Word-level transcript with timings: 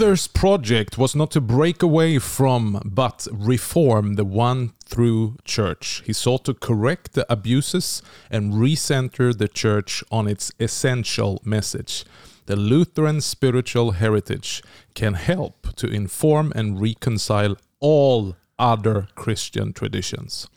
Luther's 0.00 0.28
project 0.28 0.96
was 0.96 1.14
not 1.14 1.30
to 1.32 1.42
break 1.42 1.82
away 1.82 2.18
from, 2.18 2.80
but 2.86 3.28
reform 3.30 4.14
the 4.14 4.24
one 4.24 4.72
through 4.82 5.36
church. 5.44 6.02
He 6.06 6.14
sought 6.14 6.46
to 6.46 6.54
correct 6.54 7.12
the 7.12 7.30
abuses 7.30 8.02
and 8.30 8.54
recenter 8.54 9.36
the 9.36 9.46
church 9.46 10.02
on 10.10 10.26
its 10.26 10.52
essential 10.58 11.42
message. 11.44 12.06
The 12.46 12.56
Lutheran 12.56 13.20
spiritual 13.20 13.90
heritage 13.90 14.62
can 14.94 15.12
help 15.12 15.76
to 15.76 15.86
inform 15.86 16.50
and 16.56 16.80
reconcile 16.80 17.56
all 17.78 18.36
other 18.58 19.08
Christian 19.14 19.74
traditions. 19.74 20.48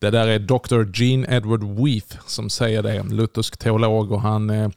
Det 0.00 0.10
där 0.10 0.26
är 0.26 0.38
Dr. 0.38 0.84
Gene 0.92 1.26
Edward 1.28 1.62
Weath 1.62 2.16
som 2.26 2.50
säger 2.50 2.82
det, 2.82 3.02
luthersk 3.02 3.58
teolog 3.58 4.12
och 4.12 4.22
han 4.22 4.50
eh, 4.50 4.68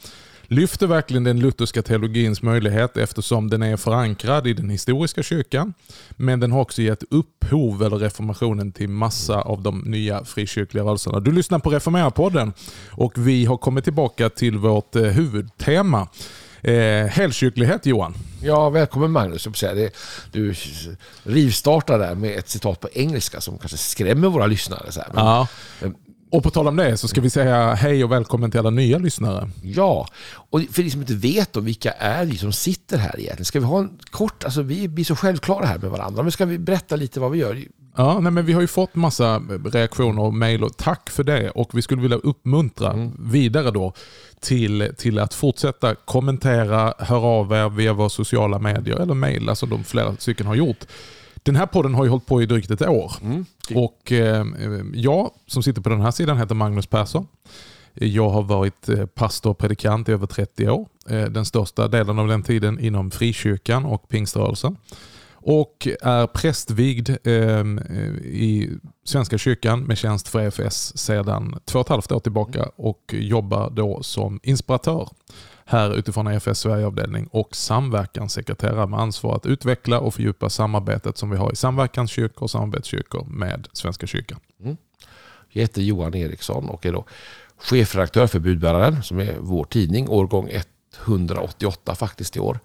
lyfter 0.47 0.87
verkligen 0.87 1.23
den 1.23 1.39
lutherska 1.39 1.81
teologins 1.81 2.41
möjlighet 2.41 2.97
eftersom 2.97 3.49
den 3.49 3.63
är 3.63 3.77
förankrad 3.77 4.47
i 4.47 4.53
den 4.53 4.69
historiska 4.69 5.23
kyrkan. 5.23 5.73
Men 6.09 6.39
den 6.39 6.51
har 6.51 6.61
också 6.61 6.81
gett 6.81 7.03
upphov, 7.09 7.83
eller 7.83 7.97
reformationen, 7.97 8.71
till 8.71 8.89
massa 8.89 9.41
av 9.41 9.61
de 9.61 9.79
nya 9.79 10.25
frikyrkliga 10.25 10.83
rörelserna. 10.83 11.19
Du 11.19 11.31
lyssnar 11.31 11.59
på 11.59 11.69
Reformera-podden 11.69 12.53
och 12.91 13.13
vi 13.15 13.45
har 13.45 13.57
kommit 13.57 13.83
tillbaka 13.83 14.29
till 14.29 14.57
vårt 14.57 14.95
eh, 14.95 15.03
huvudtema. 15.03 16.07
Eh, 16.61 17.07
helkyrklighet 17.07 17.85
Johan. 17.85 18.13
Ja, 18.41 18.69
välkommen 18.69 19.11
Magnus. 19.11 19.47
Du 20.31 20.53
rivstartar 21.23 21.99
där 21.99 22.15
med 22.15 22.37
ett 22.39 22.49
citat 22.49 22.79
på 22.79 22.89
engelska 22.93 23.41
som 23.41 23.57
kanske 23.57 23.77
skrämmer 23.77 24.27
våra 24.27 24.47
lyssnare. 24.47 24.91
Så 24.91 24.99
här. 24.99 25.09
Men, 25.13 25.25
ja. 25.25 25.47
Och 26.35 26.43
på 26.43 26.49
tal 26.49 26.67
om 26.67 26.75
det 26.75 26.97
så 26.97 27.07
ska 27.07 27.21
vi 27.21 27.29
säga 27.29 27.73
hej 27.73 28.03
och 28.03 28.11
välkommen 28.11 28.51
till 28.51 28.59
alla 28.59 28.69
nya 28.69 28.97
lyssnare. 28.97 29.49
Ja, 29.63 30.07
och 30.49 30.61
för 30.71 30.83
de 30.83 30.89
som 30.89 31.01
inte 31.01 31.13
vet 31.13 31.53
då, 31.53 31.59
vilka 31.59 31.91
är 31.91 32.25
vi 32.25 32.37
som 32.37 32.53
sitter 32.53 32.97
här 32.97 33.19
egentligen? 33.19 33.45
Ska 33.45 33.59
vi 33.59 33.65
ha 33.65 33.79
en 33.79 33.99
kort, 34.09 34.43
alltså 34.43 34.61
vi 34.61 34.87
blir 34.87 35.05
så 35.05 35.15
självklara 35.15 35.65
här 35.65 35.77
med 35.77 35.91
varandra, 35.91 36.23
men 36.23 36.31
ska 36.31 36.45
vi 36.45 36.57
berätta 36.57 36.95
lite 36.95 37.19
vad 37.19 37.31
vi 37.31 37.37
gör? 37.37 37.63
Ja, 37.97 38.19
nej, 38.19 38.31
men 38.31 38.45
vi 38.45 38.53
har 38.53 38.61
ju 38.61 38.67
fått 38.67 38.95
massa 38.95 39.41
reaktioner 39.65 40.21
och 40.21 40.33
mejl 40.33 40.63
och 40.63 40.77
tack 40.77 41.09
för 41.09 41.23
det. 41.23 41.49
Och 41.49 41.69
vi 41.77 41.81
skulle 41.81 42.01
vilja 42.01 42.17
uppmuntra 42.17 42.91
mm. 42.91 43.11
vidare 43.19 43.71
då 43.71 43.93
till, 44.39 44.93
till 44.97 45.19
att 45.19 45.33
fortsätta 45.33 45.95
kommentera, 45.95 46.93
höra 46.99 47.25
av 47.25 47.51
er 47.51 47.69
via 47.69 47.93
våra 47.93 48.09
sociala 48.09 48.59
medier 48.59 48.95
eller 48.95 49.13
mejla 49.13 49.55
som 49.55 49.69
de 49.69 49.83
flera 49.83 50.15
stycken 50.15 50.47
har 50.47 50.55
gjort. 50.55 50.85
Den 51.45 51.55
här 51.55 51.65
podden 51.65 51.93
har 51.93 52.03
ju 52.03 52.09
hållit 52.09 52.25
på 52.25 52.41
i 52.41 52.45
drygt 52.45 52.71
ett 52.71 52.81
år. 52.81 53.13
Mm. 53.21 53.45
Och 53.75 54.11
eh, 54.11 54.45
jag 54.93 55.31
som 55.47 55.63
sitter 55.63 55.81
på 55.81 55.89
den 55.89 56.01
här 56.01 56.11
sidan 56.11 56.37
heter 56.37 56.55
Magnus 56.55 56.87
Persson. 56.87 57.27
Jag 57.93 58.29
har 58.29 58.41
varit 58.41 58.89
eh, 58.89 59.05
pastor 59.05 59.49
och 59.49 59.57
predikant 59.57 60.09
i 60.09 60.11
över 60.11 60.27
30 60.27 60.69
år. 60.69 60.87
Eh, 61.09 61.23
den 61.23 61.45
största 61.45 61.87
delen 61.87 62.19
av 62.19 62.27
den 62.27 62.43
tiden 62.43 62.79
inom 62.79 63.11
frikyrkan 63.11 63.85
och 63.85 64.09
pingströrelsen. 64.09 64.77
Och 65.33 65.87
är 66.01 66.27
prästvigd 66.27 67.09
eh, 67.09 67.65
i 68.23 68.69
Svenska 69.03 69.37
kyrkan 69.37 69.83
med 69.83 69.97
tjänst 69.97 70.27
för 70.27 70.39
EFS 70.39 70.97
sedan 70.97 71.59
två 71.65 71.79
och 71.79 71.85
ett 71.85 71.89
halvt 71.89 72.11
år 72.11 72.19
tillbaka 72.19 72.69
och 72.75 73.15
jobbar 73.17 73.69
då 73.69 74.03
som 74.03 74.39
inspiratör 74.43 75.09
här 75.65 75.97
utifrån 75.97 76.27
EFS 76.27 76.59
Sverigeavdelning 76.59 77.27
och 77.31 77.55
samverkanssekreterare 77.55 78.87
med 78.87 78.99
ansvar 78.99 79.35
att 79.35 79.45
utveckla 79.45 79.99
och 79.99 80.13
fördjupa 80.13 80.49
samarbetet 80.49 81.17
som 81.17 81.29
vi 81.29 81.37
har 81.37 81.51
i 81.51 81.55
samverkanskyrkor 81.55 82.43
och 82.43 82.51
samarbetskyrkor 82.51 83.25
med 83.29 83.67
Svenska 83.73 84.07
kyrkan. 84.07 84.39
Mm. 84.63 84.77
Jag 85.49 85.61
heter 85.61 85.81
Johan 85.81 86.15
Eriksson 86.15 86.69
och 86.69 86.85
är 86.85 86.91
då 86.91 87.05
chefredaktör 87.57 88.27
för 88.27 88.39
Budbäraren 88.39 89.03
som 89.03 89.19
är 89.19 89.35
vår 89.39 89.63
tidning, 89.63 90.09
årgång 90.09 90.49
188 91.03 91.95
faktiskt 91.95 92.37
i 92.37 92.39
år. 92.39 92.59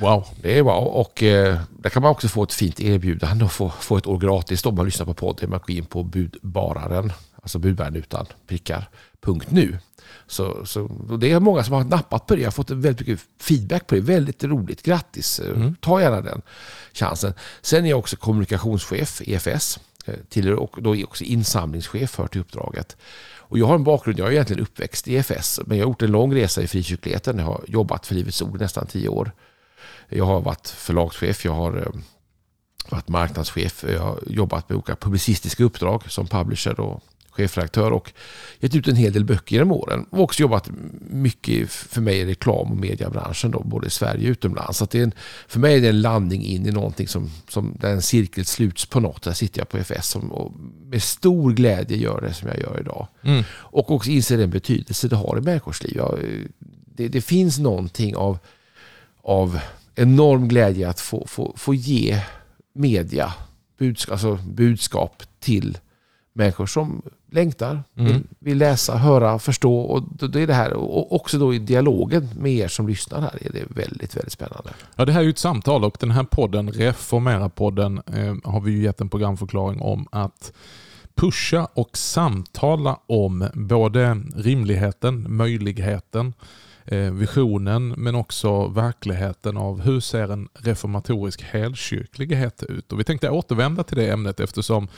Wow. 0.00 0.26
Det 0.42 0.58
är 0.58 0.62
wow. 0.62 0.84
Och 0.84 1.22
eh, 1.22 1.58
där 1.70 1.90
kan 1.90 2.02
man 2.02 2.10
också 2.10 2.28
få 2.28 2.42
ett 2.42 2.52
fint 2.52 2.80
erbjudande 2.80 3.44
och 3.44 3.52
få, 3.52 3.70
få 3.70 3.96
ett 3.96 4.06
år 4.06 4.18
gratis 4.18 4.66
om 4.66 4.74
man 4.74 4.84
lyssnar 4.84 5.06
på 5.06 5.14
podden. 5.14 5.50
Man 5.50 5.60
går 5.66 5.76
in 5.76 5.84
på 5.84 6.02
budbararen, 6.02 7.12
alltså 7.42 7.58
budbäraren 7.58 7.96
utan 7.96 8.26
prickar, 8.46 8.88
punkt 9.20 9.46
nu. 9.50 9.78
Så, 10.26 10.66
så 10.66 10.88
det 11.20 11.32
är 11.32 11.40
många 11.40 11.64
som 11.64 11.74
har 11.74 11.84
nappat 11.84 12.26
på 12.26 12.34
det. 12.34 12.40
Jag 12.40 12.46
har 12.46 12.52
fått 12.52 12.70
väldigt 12.70 13.08
mycket 13.08 13.26
feedback 13.40 13.86
på 13.86 13.94
det. 13.94 14.00
Väldigt 14.00 14.44
roligt. 14.44 14.82
Grattis! 14.82 15.40
Mm. 15.40 15.76
Ta 15.80 16.00
gärna 16.00 16.20
den 16.20 16.42
chansen. 16.92 17.34
Sen 17.62 17.84
är 17.84 17.90
jag 17.90 17.98
också 17.98 18.16
kommunikationschef 18.16 19.22
i 19.22 19.34
EFS. 19.34 19.80
Eh, 20.06 20.14
till, 20.28 20.52
och 20.52 20.76
då 20.82 20.96
är 20.96 21.00
jag 21.00 21.08
också 21.08 21.24
insamlingschef 21.24 22.10
för 22.10 22.26
till 22.26 22.40
uppdraget. 22.40 22.96
Och 23.52 23.58
jag 23.58 23.66
har 23.66 23.74
en 23.74 23.84
bakgrund, 23.84 24.18
jag 24.18 24.28
är 24.28 24.32
egentligen 24.32 24.62
uppväxt 24.62 25.08
i 25.08 25.14
EFS, 25.14 25.60
men 25.66 25.78
jag 25.78 25.84
har 25.84 25.90
gjort 25.90 26.02
en 26.02 26.10
lång 26.10 26.34
resa 26.34 26.62
i 26.62 26.66
frikyrkligheten. 26.66 27.38
Jag 27.38 27.46
har 27.46 27.64
jobbat 27.68 28.06
för 28.06 28.14
Livets 28.14 28.42
Ord 28.42 28.60
nästan 28.60 28.86
tio 28.86 29.08
år. 29.08 29.32
Jag 30.08 30.24
har 30.24 30.40
varit 30.40 30.68
förlagschef, 30.68 31.44
jag 31.44 31.52
har 31.52 31.76
eh, 31.76 32.00
varit 32.88 33.08
marknadschef, 33.08 33.84
jag 33.88 34.00
har 34.00 34.18
jobbat 34.26 34.68
med 34.68 34.76
olika 34.76 34.96
publicistiska 34.96 35.64
uppdrag 35.64 36.10
som 36.10 36.26
publisher 36.26 36.80
och 36.80 37.02
chefredaktör 37.32 37.90
och 37.90 38.12
gett 38.60 38.74
ut 38.74 38.88
en 38.88 38.96
hel 38.96 39.12
del 39.12 39.24
böcker 39.24 39.56
genom 39.56 39.72
åren. 39.72 40.06
Och 40.10 40.20
också 40.20 40.40
jobbat 40.40 40.70
mycket 41.00 41.70
för 41.70 42.00
mig 42.00 42.18
i 42.18 42.26
reklam 42.26 42.70
och 42.70 42.76
mediebranschen 42.76 43.50
då, 43.50 43.62
både 43.64 43.86
i 43.86 43.90
Sverige 43.90 44.28
och 44.28 44.32
utomlands. 44.32 44.78
Så 44.78 44.84
det 44.90 44.98
är 44.98 45.02
en, 45.02 45.12
för 45.48 45.60
mig 45.60 45.76
är 45.76 45.80
det 45.80 45.88
en 45.88 46.00
landning 46.00 46.44
in 46.44 46.66
i 46.66 46.70
någonting 46.70 47.08
som, 47.08 47.30
som 47.48 47.76
där 47.80 47.90
en 47.90 48.02
cirkel 48.02 48.44
sluts 48.44 48.86
på 48.86 49.00
något. 49.00 49.22
Där 49.22 49.32
sitter 49.32 49.60
jag 49.60 49.68
på 49.68 49.78
FS 49.78 50.08
som, 50.08 50.32
och 50.32 50.52
med 50.86 51.02
stor 51.02 51.52
glädje 51.52 51.96
gör 51.96 52.20
det 52.20 52.34
som 52.34 52.48
jag 52.48 52.58
gör 52.60 52.80
idag. 52.80 53.08
Mm. 53.22 53.44
Och 53.52 53.90
också 53.90 54.10
inser 54.10 54.38
den 54.38 54.50
betydelse 54.50 55.08
det 55.08 55.16
har 55.16 55.38
i 55.38 55.40
människors 55.40 55.82
liv. 55.82 55.96
Jag, 55.96 56.18
det, 56.96 57.08
det, 57.08 57.20
finns 57.20 57.58
någonting 57.58 58.16
av, 58.16 58.38
av 59.22 59.60
enorm 59.94 60.48
glädje 60.48 60.88
att 60.88 61.00
få, 61.00 61.26
få, 61.26 61.54
få 61.56 61.74
ge 61.74 62.22
media 62.74 63.34
budskap, 63.78 64.12
alltså 64.12 64.34
budskap 64.34 65.22
till 65.40 65.78
människor 66.32 66.66
som 66.66 67.02
längtar, 67.32 67.82
mm. 67.96 68.12
vill, 68.12 68.22
vill, 68.38 68.58
läsa, 68.58 68.96
höra, 68.96 69.38
förstå. 69.38 69.80
Och 69.80 70.28
det 70.28 70.40
är 70.40 70.46
det 70.46 70.54
här, 70.54 70.72
och 70.72 71.12
också 71.14 71.38
då 71.38 71.54
i 71.54 71.58
dialogen 71.58 72.28
med 72.38 72.52
er 72.52 72.68
som 72.68 72.88
lyssnar 72.88 73.20
här 73.20 73.38
är 73.40 73.52
det 73.52 73.64
väldigt, 73.68 74.16
väldigt 74.16 74.32
spännande. 74.32 74.70
Ja, 74.96 75.04
det 75.04 75.12
här 75.12 75.20
är 75.20 75.24
ju 75.24 75.30
ett 75.30 75.38
samtal 75.38 75.84
och 75.84 75.96
den 76.00 76.10
här 76.10 76.24
podden, 76.24 76.72
Reformera-podden, 76.72 78.02
eh, 78.06 78.52
har 78.52 78.60
vi 78.60 78.72
ju 78.72 78.82
gett 78.82 79.00
en 79.00 79.08
programförklaring 79.08 79.80
om 79.80 80.08
att 80.12 80.52
pusha 81.14 81.68
och 81.74 81.96
samtala 81.96 82.98
om 83.06 83.48
både 83.54 84.22
rimligheten, 84.36 85.26
möjligheten, 85.28 86.34
eh, 86.84 87.12
visionen 87.12 87.88
men 87.88 88.14
också 88.14 88.66
verkligheten 88.68 89.56
av 89.56 89.80
hur 89.80 90.00
ser 90.00 90.32
en 90.32 90.48
reformatorisk 90.54 91.42
helkyrklighet 91.42 92.62
ut. 92.62 92.92
Och 92.92 93.00
vi 93.00 93.04
tänkte 93.04 93.30
återvända 93.30 93.84
till 93.84 93.96
det 93.96 94.10
ämnet 94.10 94.40
eftersom 94.40 94.88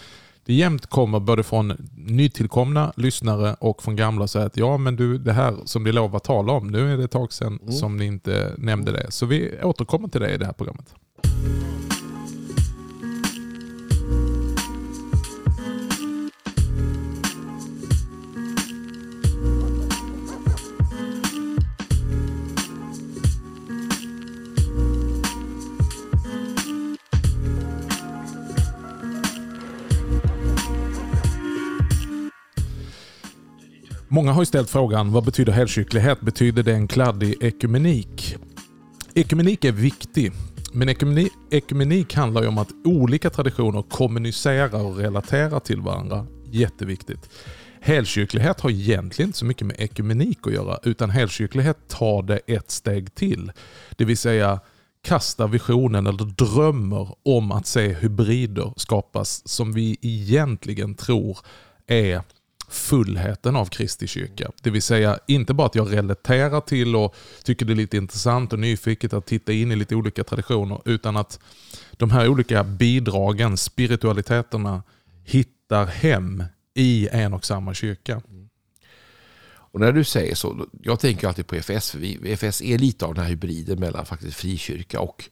det 0.45 0.55
jämt 0.55 0.87
kommer 0.87 1.21
både 1.21 1.43
från 1.43 1.89
nytillkomna 1.97 2.93
lyssnare 2.97 3.57
och 3.61 3.83
från 3.83 3.97
gamla 3.97 4.27
säga 4.27 4.47
att 4.47 4.57
ja 4.57 4.79
men 4.79 4.97
du 4.97 5.19
det 5.19 5.33
här 5.33 5.57
som 5.65 5.85
ni 5.85 5.93
lov 5.93 6.17
att 6.17 6.25
tala 6.25 6.53
om, 6.53 6.69
nu 6.69 6.93
är 6.93 6.97
det 6.97 7.05
ett 7.05 7.11
tag 7.11 7.33
sedan 7.33 7.59
mm. 7.63 7.73
som 7.73 7.97
ni 7.97 8.05
inte 8.05 8.55
nämnde 8.59 8.93
det. 8.93 9.07
Så 9.11 9.27
vi 9.27 9.63
återkommer 9.63 10.09
till 10.09 10.21
det 10.21 10.35
i 10.35 10.37
det 10.37 10.47
här 10.47 10.53
programmet. 10.53 10.95
Många 34.15 34.33
har 34.33 34.43
ju 34.43 34.47
ställt 34.47 34.71
frågan, 34.71 35.13
vad 35.13 35.25
betyder 35.25 35.53
helkyrklighet? 35.53 36.21
Betyder 36.21 36.63
det 36.63 36.73
en 36.73 36.89
kladdig 36.89 37.37
ekumenik? 37.41 38.37
Ekumenik 39.15 39.65
är 39.65 39.73
viktig, 39.73 40.33
men 40.73 40.89
ekumenik, 40.89 41.33
ekumenik 41.51 42.15
handlar 42.15 42.43
ju 42.43 42.49
om 42.49 42.59
att 42.59 42.69
olika 42.85 43.31
traditioner 43.31 43.83
kommunicerar 43.83 44.85
och 44.85 44.97
relaterar 44.97 45.61
till 45.61 45.81
varandra. 45.81 46.27
Jätteviktigt. 46.51 47.31
Helkyrklighet 47.81 48.61
har 48.61 48.71
egentligen 48.71 49.29
inte 49.29 49.39
så 49.39 49.45
mycket 49.45 49.67
med 49.67 49.77
ekumenik 49.79 50.47
att 50.47 50.53
göra, 50.53 50.79
utan 50.83 51.11
helkyrklighet 51.11 51.89
tar 51.89 52.23
det 52.23 52.41
ett 52.47 52.71
steg 52.71 53.15
till. 53.15 53.53
Det 53.97 54.05
vill 54.05 54.19
säga 54.19 54.61
kastar 55.05 55.49
visionen 55.49 56.07
eller 56.07 56.25
drömmer 56.25 57.15
om 57.25 57.53
att 57.53 57.67
se 57.67 57.93
hybrider 57.93 58.73
skapas 58.77 59.49
som 59.49 59.73
vi 59.73 59.97
egentligen 60.03 60.95
tror 60.95 61.39
är 61.87 62.23
fullheten 62.75 63.57
av 63.57 63.67
Kristi 63.67 64.07
kyrka. 64.07 64.51
Det 64.63 64.71
vill 64.71 64.83
säga 64.83 65.19
inte 65.27 65.55
bara 65.55 65.67
att 65.67 65.75
jag 65.75 65.93
relaterar 65.93 66.61
till 66.61 66.97
och 66.97 67.17
tycker 67.45 67.67
det 67.67 67.73
är 67.73 67.77
lite 67.77 67.97
intressant 67.97 68.53
och 68.53 68.59
nyfiket 68.59 69.13
att 69.13 69.27
titta 69.27 69.53
in 69.53 69.73
i 69.73 69.77
lite 69.77 69.95
olika 69.95 70.25
traditioner 70.25 70.81
utan 70.85 71.17
att 71.17 71.41
de 71.93 72.11
här 72.11 72.29
olika 72.29 72.65
bidragen, 72.65 73.57
spiritualiteterna 73.57 74.83
hittar 75.25 75.87
hem 75.87 76.45
i 76.75 77.09
en 77.13 77.35
och 77.35 77.45
samma 77.45 77.75
kyrka. 77.75 78.23
Och 79.75 79.81
när 79.81 79.93
du 79.93 80.05
säger 80.05 80.35
så, 80.35 80.67
jag 80.83 81.01
tänker 81.01 81.29
alltid 81.29 81.47
på 81.47 81.57
EFS, 81.57 81.91
för 81.91 81.99
vi, 81.99 82.33
EFS 82.33 82.63
är 82.63 82.79
lite 82.79 83.05
av 83.05 83.15
den 83.15 83.23
här 83.23 83.31
hybriden 83.31 83.81
mellan 83.81 84.07
faktiskt 84.07 84.37
frikyrka 84.37 85.01
och 85.01 85.25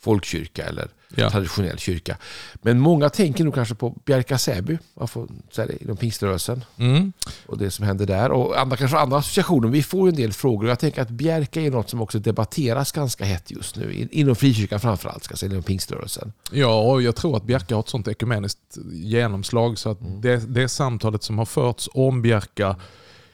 folkkyrka 0.00 0.64
eller 0.66 0.88
Ja. 1.14 1.30
traditionell 1.30 1.78
kyrka. 1.78 2.16
Men 2.62 2.80
många 2.80 3.08
tänker 3.08 3.44
nog 3.44 3.54
kanske 3.54 3.74
på 3.74 3.94
Bjärka 4.04 4.38
Säby, 4.38 4.78
man 4.94 5.08
får 5.08 5.28
säga 5.50 5.66
det, 5.66 5.82
inom 5.82 5.96
pingströrelsen 5.96 6.64
Mm. 6.78 7.12
och 7.46 7.58
det 7.58 7.70
som 7.70 7.84
händer 7.84 8.06
där. 8.06 8.30
Och 8.30 8.60
andra, 8.60 8.76
kanske 8.76 8.98
andra 8.98 9.16
associationer. 9.18 9.68
Vi 9.68 9.82
får 9.82 10.08
en 10.08 10.14
del 10.14 10.32
frågor 10.32 10.68
jag 10.68 10.78
tänker 10.78 11.02
att 11.02 11.08
Bjärka 11.10 11.60
är 11.60 11.70
något 11.70 11.90
som 11.90 12.02
också 12.02 12.18
debatteras 12.18 12.92
ganska 12.92 13.24
hett 13.24 13.50
just 13.50 13.76
nu. 13.76 13.92
in- 13.94 14.08
Inom 14.12 14.36
frikyrkan 14.36 14.80
framförallt, 14.80 15.24
ska 15.24 15.36
säga, 15.36 15.50
inom 15.52 15.62
pingströrelsen. 15.62 16.32
Ja, 16.52 16.80
och 16.80 17.02
jag 17.02 17.16
tror 17.16 17.36
att 17.36 17.44
Bjärka 17.44 17.74
har 17.74 17.80
ett 17.80 17.88
sånt 17.88 18.08
ekumeniskt 18.08 18.78
genomslag 18.92 19.78
så 19.78 19.90
att 19.90 20.00
Mm. 20.00 20.20
det, 20.20 20.36
det 20.54 20.68
samtalet 20.68 21.22
som 21.22 21.38
har 21.38 21.46
förts 21.46 21.88
om 21.94 22.22
Bjärka 22.22 22.76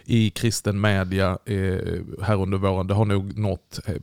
i 0.06 0.30
kristen 0.30 0.80
media 0.80 1.38
eh, 1.44 1.78
här 2.22 2.42
under 2.42 2.58
våren, 2.58 2.86
det 2.86 2.94
har 2.94 3.04
nog 3.04 3.38
nått 3.38 3.80
eh, 3.86 3.94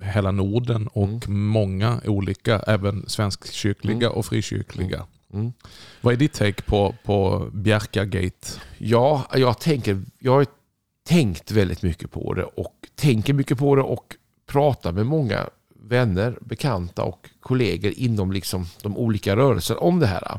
hela 0.00 0.30
Norden 0.30 0.88
och 0.88 1.28
många 1.28 2.00
olika, 2.04 2.58
även 2.58 3.08
svenskkyrkliga 3.08 4.10
och 4.10 4.26
frikyrkliga. 4.26 5.06
Mm. 5.32 5.52
Vad 6.00 6.14
är 6.14 6.18
ditt 6.18 6.32
take 6.32 6.62
på, 6.62 6.94
på 7.04 7.48
Bjärka-gate? 7.52 8.48
Ja, 8.78 9.26
jag, 9.34 9.60
tänker, 9.60 10.02
jag 10.18 10.32
har 10.32 10.46
tänkt 11.08 11.50
väldigt 11.50 11.82
mycket 11.82 12.10
på 12.10 12.34
det 12.34 12.44
och 12.44 12.74
tänker 12.94 13.34
mycket 13.34 13.58
på 13.58 13.76
det 13.76 13.82
och 13.82 14.16
pratar 14.46 14.92
med 14.92 15.06
många 15.06 15.48
vänner, 15.88 16.38
bekanta 16.40 17.02
och 17.02 17.30
kollegor 17.40 17.92
inom 17.96 18.32
liksom 18.32 18.66
de 18.82 18.96
olika 18.96 19.36
rörelserna 19.36 19.80
om 19.80 20.00
det 20.00 20.06
här. 20.06 20.38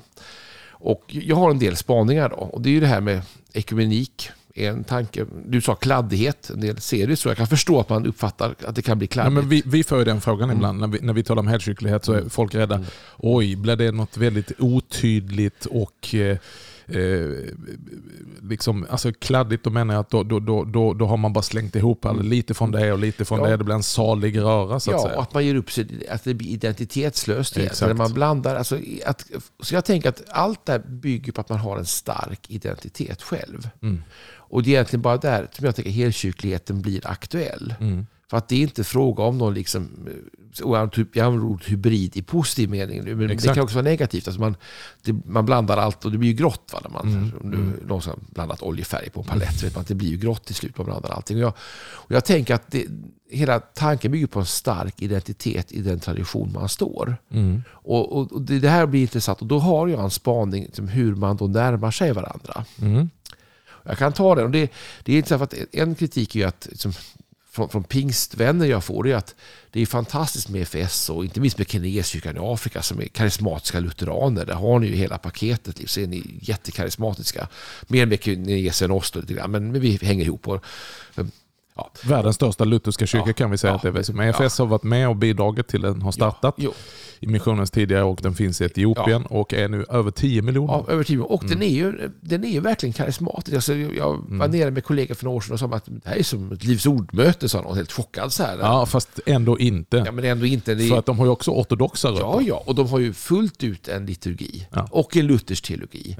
Och 0.69 1.03
jag 1.07 1.35
har 1.35 1.51
en 1.51 1.59
del 1.59 1.75
spaningar 1.75 2.29
då 2.29 2.35
och 2.35 2.61
det 2.61 2.69
är 2.69 2.71
ju 2.71 2.79
det 2.79 2.87
här 2.87 3.01
med 3.01 3.21
ekumenik. 3.53 4.29
En 4.59 4.83
tanke, 4.83 5.25
du 5.45 5.61
sa 5.61 5.75
kladdighet, 5.75 6.49
en 6.49 6.59
del 6.61 6.81
ser 6.81 7.07
det 7.07 7.15
så. 7.15 7.29
Jag 7.29 7.37
kan 7.37 7.47
förstå 7.47 7.79
att 7.79 7.89
man 7.89 8.05
uppfattar 8.05 8.55
att 8.67 8.75
det 8.75 8.81
kan 8.81 8.97
bli 8.97 9.05
Ja, 9.07 9.11
kladdigt. 9.13 9.33
men 9.35 9.49
vi, 9.49 9.63
vi 9.65 9.83
får 9.83 9.97
ju 9.99 10.05
den 10.05 10.21
frågan 10.21 10.43
Mm. 10.49 10.57
ibland 10.57 10.79
när 10.79 10.87
vi, 10.87 10.99
när 11.01 11.13
vi 11.13 11.23
talar 11.23 11.39
om 11.39 11.47
helkyrklighet 11.47 12.05
så 12.05 12.13
är 12.13 12.29
folk 12.29 12.55
rädda. 12.55 12.83
Oj, 13.17 13.55
blir 13.55 13.75
det 13.75 13.91
något 13.91 14.17
väldigt 14.17 14.51
otydligt 14.59 15.65
och 15.65 16.15
eh, 16.15 16.37
eh, 16.87 17.29
liksom, 18.41 18.85
alltså 18.89 19.11
kladdigt, 19.13 19.63
då 19.63 19.69
menar 19.69 19.93
jag 19.93 20.01
att 20.01 20.09
då, 20.09 20.23
då, 20.23 20.39
då, 20.39 20.63
då, 20.63 20.93
då 20.93 21.05
har 21.05 21.17
man 21.17 21.33
bara 21.33 21.41
slängt 21.41 21.75
ihop 21.75 22.05
alla, 22.05 22.21
lite 22.21 22.53
från 22.53 22.71
det 22.71 22.91
och 22.91 22.99
lite 22.99 23.25
från 23.25 23.39
Mm. 23.39 23.45
Ja. 23.51 23.51
det. 23.51 23.57
Det 23.57 23.63
blir 23.63 23.75
en 23.75 23.83
salig 23.83 24.39
röra 24.39 24.79
så 24.79 24.91
att 24.91 24.97
Ja, 24.97 25.03
säga. 25.03 25.15
och 25.15 25.21
att 25.23 25.33
man 25.33 25.45
ger 25.45 25.55
upp 25.55 25.71
sig, 25.71 25.87
att 26.09 26.23
det 26.23 26.33
blir 26.33 26.47
identitetslöst. 26.49 27.55
När 27.57 27.93
man 27.93 28.13
blandar, 28.13 28.55
alltså, 28.55 28.79
att, 29.05 29.25
så 29.59 29.75
jag 29.75 29.85
tänker 29.85 30.09
att 30.09 30.21
allt 30.29 30.65
det 30.65 30.71
här 30.71 30.79
bygger 30.79 31.31
på 31.31 31.41
att 31.41 31.49
man 31.49 31.59
har 31.59 31.77
en 31.77 31.85
stark 31.85 32.45
identitet 32.49 33.21
själv. 33.21 33.69
Mm. 33.81 34.01
Och 34.49 34.63
det 34.63 34.69
är 34.69 34.71
egentligen 34.71 35.01
bara 35.01 35.17
där 35.17 35.47
som 35.51 35.65
jag 35.65 35.75
tänker 35.75 35.91
helkyrkligheten 35.91 36.81
blir 36.81 37.07
aktuell. 37.07 37.73
Mm. 37.79 38.07
För 38.29 38.37
att 38.37 38.49
det 38.49 38.55
är 38.55 38.61
inte 38.61 38.83
fråga 38.83 39.23
om 39.23 39.37
någon 39.37 39.53
liksom, 39.53 39.89
jag 40.59 40.67
använder 40.67 40.95
typ- 40.95 41.15
jag 41.15 41.25
använder 41.25 41.47
ordet 41.47 41.67
hybrid 41.71 42.17
i 42.17 42.21
positiv 42.21 42.69
mening 42.69 43.03
nu, 43.03 43.15
men 43.15 43.27
det 43.27 43.33
Exakt. 43.33 43.53
kan 43.55 43.63
också 43.63 43.75
vara 43.75 43.83
negativt. 43.83 44.27
Alltså 44.27 44.41
man, 44.41 44.55
det, 45.03 45.13
man 45.25 45.45
blandar 45.45 45.77
allt 45.77 46.05
och 46.05 46.11
det 46.11 46.17
blir 46.17 46.29
ju 46.29 46.35
grått. 46.35 46.69
Va, 46.73 46.79
när 46.83 46.89
man, 46.89 47.07
Mm. 47.07 47.51
du, 47.51 47.87
någon 47.87 48.01
som 48.01 48.09
har 48.11 48.19
blandat 48.33 48.61
oljefärg 48.61 49.09
på 49.09 49.19
en 49.19 49.25
palett, 49.25 49.63
vet 49.63 49.75
man 49.75 49.81
att 49.81 49.87
det 49.87 49.95
blir 49.95 50.09
ju 50.09 50.17
grått 50.17 50.45
till 50.45 50.55
slut. 50.55 50.77
Man 50.77 50.85
blandar 50.85 51.09
allting. 51.09 51.37
Och 51.37 51.43
jag, 51.43 51.53
och 51.79 52.11
jag 52.11 52.25
tänker 52.25 52.55
att 52.55 52.71
det, 52.71 52.85
hela 53.31 53.59
tanken 53.59 54.11
bygger 54.11 54.27
på 54.27 54.39
en 54.39 54.45
stark 54.45 55.01
identitet 55.01 55.71
i 55.71 55.81
den 55.81 55.99
tradition 55.99 56.51
man 56.53 56.69
står. 56.69 57.17
Mm. 57.31 57.63
Och, 57.69 58.17
och, 58.17 58.31
och 58.31 58.41
det, 58.41 58.59
det 58.59 58.69
här 58.69 58.85
blir 58.85 59.01
intressant 59.01 59.41
och 59.41 59.47
då 59.47 59.59
har 59.59 59.87
jag 59.87 60.03
en 60.03 60.09
spaning 60.11 60.63
liksom, 60.63 60.87
hur 60.87 61.15
man 61.15 61.37
då 61.37 61.47
närmar 61.47 61.91
sig 61.91 62.11
varandra. 62.11 62.65
Mm. 62.81 63.09
Jag 63.87 63.97
kan 63.97 64.13
ta 64.13 64.35
den. 64.35 64.45
Och 64.45 64.51
det, 64.51 64.71
det 65.03 65.13
är 65.13 65.17
intressant 65.17 65.51
för 65.51 65.61
att 65.61 65.75
en 65.75 65.95
kritik 65.95 66.35
är 66.35 66.39
ju 66.39 66.45
att 66.45 66.67
liksom, 66.71 66.93
från, 67.51 67.69
från 67.69 67.83
pingstvänner 67.83 68.65
jag 68.65 68.83
får 68.83 69.03
det 69.03 69.11
är 69.11 69.15
att 69.15 69.35
det 69.71 69.81
är 69.81 69.85
fantastiskt 69.85 70.49
med 70.49 70.61
FS 70.61 71.09
och 71.09 71.25
inte 71.25 71.39
minst 71.39 71.57
med 71.57 71.69
Keneskyrkan 71.69 72.35
i 72.37 72.39
Afrika 72.39 72.81
som 72.81 73.01
är 73.01 73.05
karismatiska 73.05 73.79
lutheraner. 73.79 74.45
Där 74.45 74.53
har 74.53 74.79
ni 74.79 74.87
ju 74.87 74.95
hela 74.95 75.17
paketet. 75.17 75.79
Liksom, 75.79 75.87
så 75.87 75.99
är 75.99 76.07
ni 76.07 76.39
jättekarismatiska. 76.41 77.47
Mer 77.87 78.05
med 78.05 78.23
Kenes 78.23 78.81
än 78.81 78.91
oss 78.91 79.11
då 79.11 79.19
lite 79.19 79.33
grann, 79.33 79.51
men 79.51 79.79
vi 79.79 79.99
hänger 80.01 80.25
ihop. 80.25 80.47
Och, 80.47 80.65
ja, 81.77 81.91
Världens 82.03 82.35
största 82.35 82.63
lutherska 82.63 83.05
kyrka 83.05 83.23
Ja, 83.27 83.33
kan 83.33 83.51
vi 83.51 83.57
säga 83.57 83.73
att 83.73 83.81
det 83.81 83.87
är. 83.89 84.15
Ja. 84.17 84.23
EFS 84.23 84.59
har 84.59 84.65
varit 84.65 84.83
med 84.83 85.09
och 85.09 85.15
bidragit 85.15 85.67
till 85.67 85.81
den 85.81 86.01
har 86.01 86.11
startat 86.11 86.55
i 87.19 87.27
missionens 87.27 87.71
tidigare 87.71 88.03
och 88.03 88.19
den 88.23 88.33
finns 88.35 88.61
i 88.61 88.65
Etiopien 88.65 89.25
och 89.25 89.53
är 89.53 89.67
nu 89.69 89.85
över 89.89 90.11
10 90.11 90.41
miljoner. 90.41 90.91
Över 90.91 91.03
tiden. 91.03 91.21
Och 91.23 91.43
Mm. 91.43 91.59
den, 91.59 91.67
är 91.69 91.73
ju, 91.75 92.09
den 92.21 92.43
är 92.43 92.49
ju 92.49 92.59
verkligen 92.59 92.93
karismatisk. 92.93 93.55
Alltså, 93.55 93.73
jag 93.75 94.23
var 94.27 94.47
nere 94.47 94.71
med 94.71 94.83
kollegor 94.83 95.15
för 95.15 95.25
några 95.25 95.37
år 95.37 95.41
sedan 95.41 95.53
och 95.53 95.59
sa 95.59 95.65
att 95.65 95.85
det 95.85 96.09
här 96.09 96.15
är 96.15 96.23
som 96.23 96.51
ett 96.51 96.63
Livs 96.63 96.85
ordmöte, 96.85 97.49
sa 97.49 97.61
någon 97.61 97.75
helt 97.77 97.91
chockad. 97.91 98.33
Så 98.33 98.43
här. 98.43 98.57
Ja, 98.61 98.85
fast 98.85 99.19
ändå 99.25 99.59
inte. 99.59 100.03
Ja, 100.05 100.11
men 100.11 100.25
ändå 100.25 100.45
inte. 100.45 100.75
Det 100.75 100.87
För 100.87 100.99
att 100.99 101.05
de 101.05 101.17
har 101.19 101.25
ju 101.25 101.31
också 101.31 101.51
ortodoxa 101.51 102.07
rötter. 102.09 102.21
Ja, 102.21 102.41
ja, 102.41 102.63
och 102.65 102.75
de 102.75 102.87
har 102.89 102.99
ju 102.99 103.13
fullt 103.13 103.63
ut 103.63 103.87
en 103.87 104.05
liturgi 104.05 104.67
och 104.91 105.17
en 105.17 105.27
luthersk 105.27 105.63
teologi. 105.67 106.17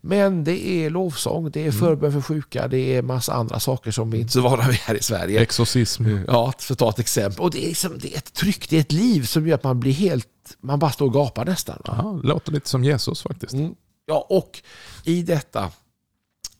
Men 0.00 0.44
det 0.44 0.66
är 0.68 0.90
lovsång, 0.90 1.50
det 1.50 1.60
är 1.60 1.66
Mm. 1.66 1.78
förbön 1.78 2.12
för 2.12 2.20
sjuka, 2.20 2.68
det 2.68 2.96
är 2.96 3.02
massa 3.02 3.32
andra 3.34 3.60
saker 3.60 3.90
som 3.90 4.10
vi 4.10 4.18
inte 4.20 4.28
är 4.30 4.32
så 4.32 4.40
vana 4.40 4.68
vid 4.68 4.76
här 4.76 4.94
i 4.96 5.02
Sverige. 5.02 5.40
Exorcism. 5.40 6.06
Ja, 6.26 6.52
för 6.58 6.72
att 6.72 6.78
ta 6.78 6.90
ett 6.90 6.98
exempel. 6.98 7.40
Och 7.40 7.50
det 7.50 7.64
är, 7.64 7.68
liksom, 7.68 7.98
det 7.98 8.14
är 8.14 8.18
ett 8.18 8.32
tryck, 8.32 8.70
det 8.70 8.76
är 8.76 8.80
ett 8.80 8.92
liv 8.92 9.22
som 9.22 9.48
gör 9.48 9.54
att 9.54 9.64
man 9.64 9.80
blir 9.80 9.92
helt, 9.92 10.28
man 10.60 10.78
bara 10.78 10.90
står 10.90 11.06
och 11.06 11.12
gapar 11.12 11.44
nästan. 11.44 11.82
va? 11.84 12.00
Ja, 12.02 12.20
låter 12.28 12.52
lite 12.52 12.68
som 12.68 12.84
Jesus 12.84 13.22
faktiskt. 13.22 13.52
Mm. 13.52 13.74
Ja, 14.06 14.26
och 14.28 14.62
i 15.04 15.22
detta 15.22 15.70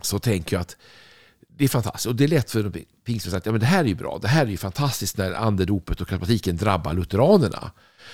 så 0.01 0.19
tänker 0.19 0.57
jag 0.57 0.61
att 0.61 0.77
det 1.49 1.65
är 1.65 1.69
fantastiskt. 1.69 2.07
Och 2.07 2.17
det 2.17 2.25
är 2.25 2.29
lätt 2.29 2.51
för 2.51 2.73
pingstvänner 3.05 3.39
att 3.39 3.47
ja, 3.47 3.53
men 3.53 3.61
det 3.61 3.67
här 3.67 3.85
är 3.85 3.89
ju 3.89 3.95
bra. 3.95 4.19
Det 4.23 4.29
här 4.29 4.47
är 4.47 4.51
ju 4.51 4.57
fantastiskt 4.57 5.17
när 5.17 5.33
andedopet 5.33 6.01
och 6.01 6.09
karismatiken 6.09 6.57
drabbar 6.57 6.95
lutheranerna. 6.95 7.71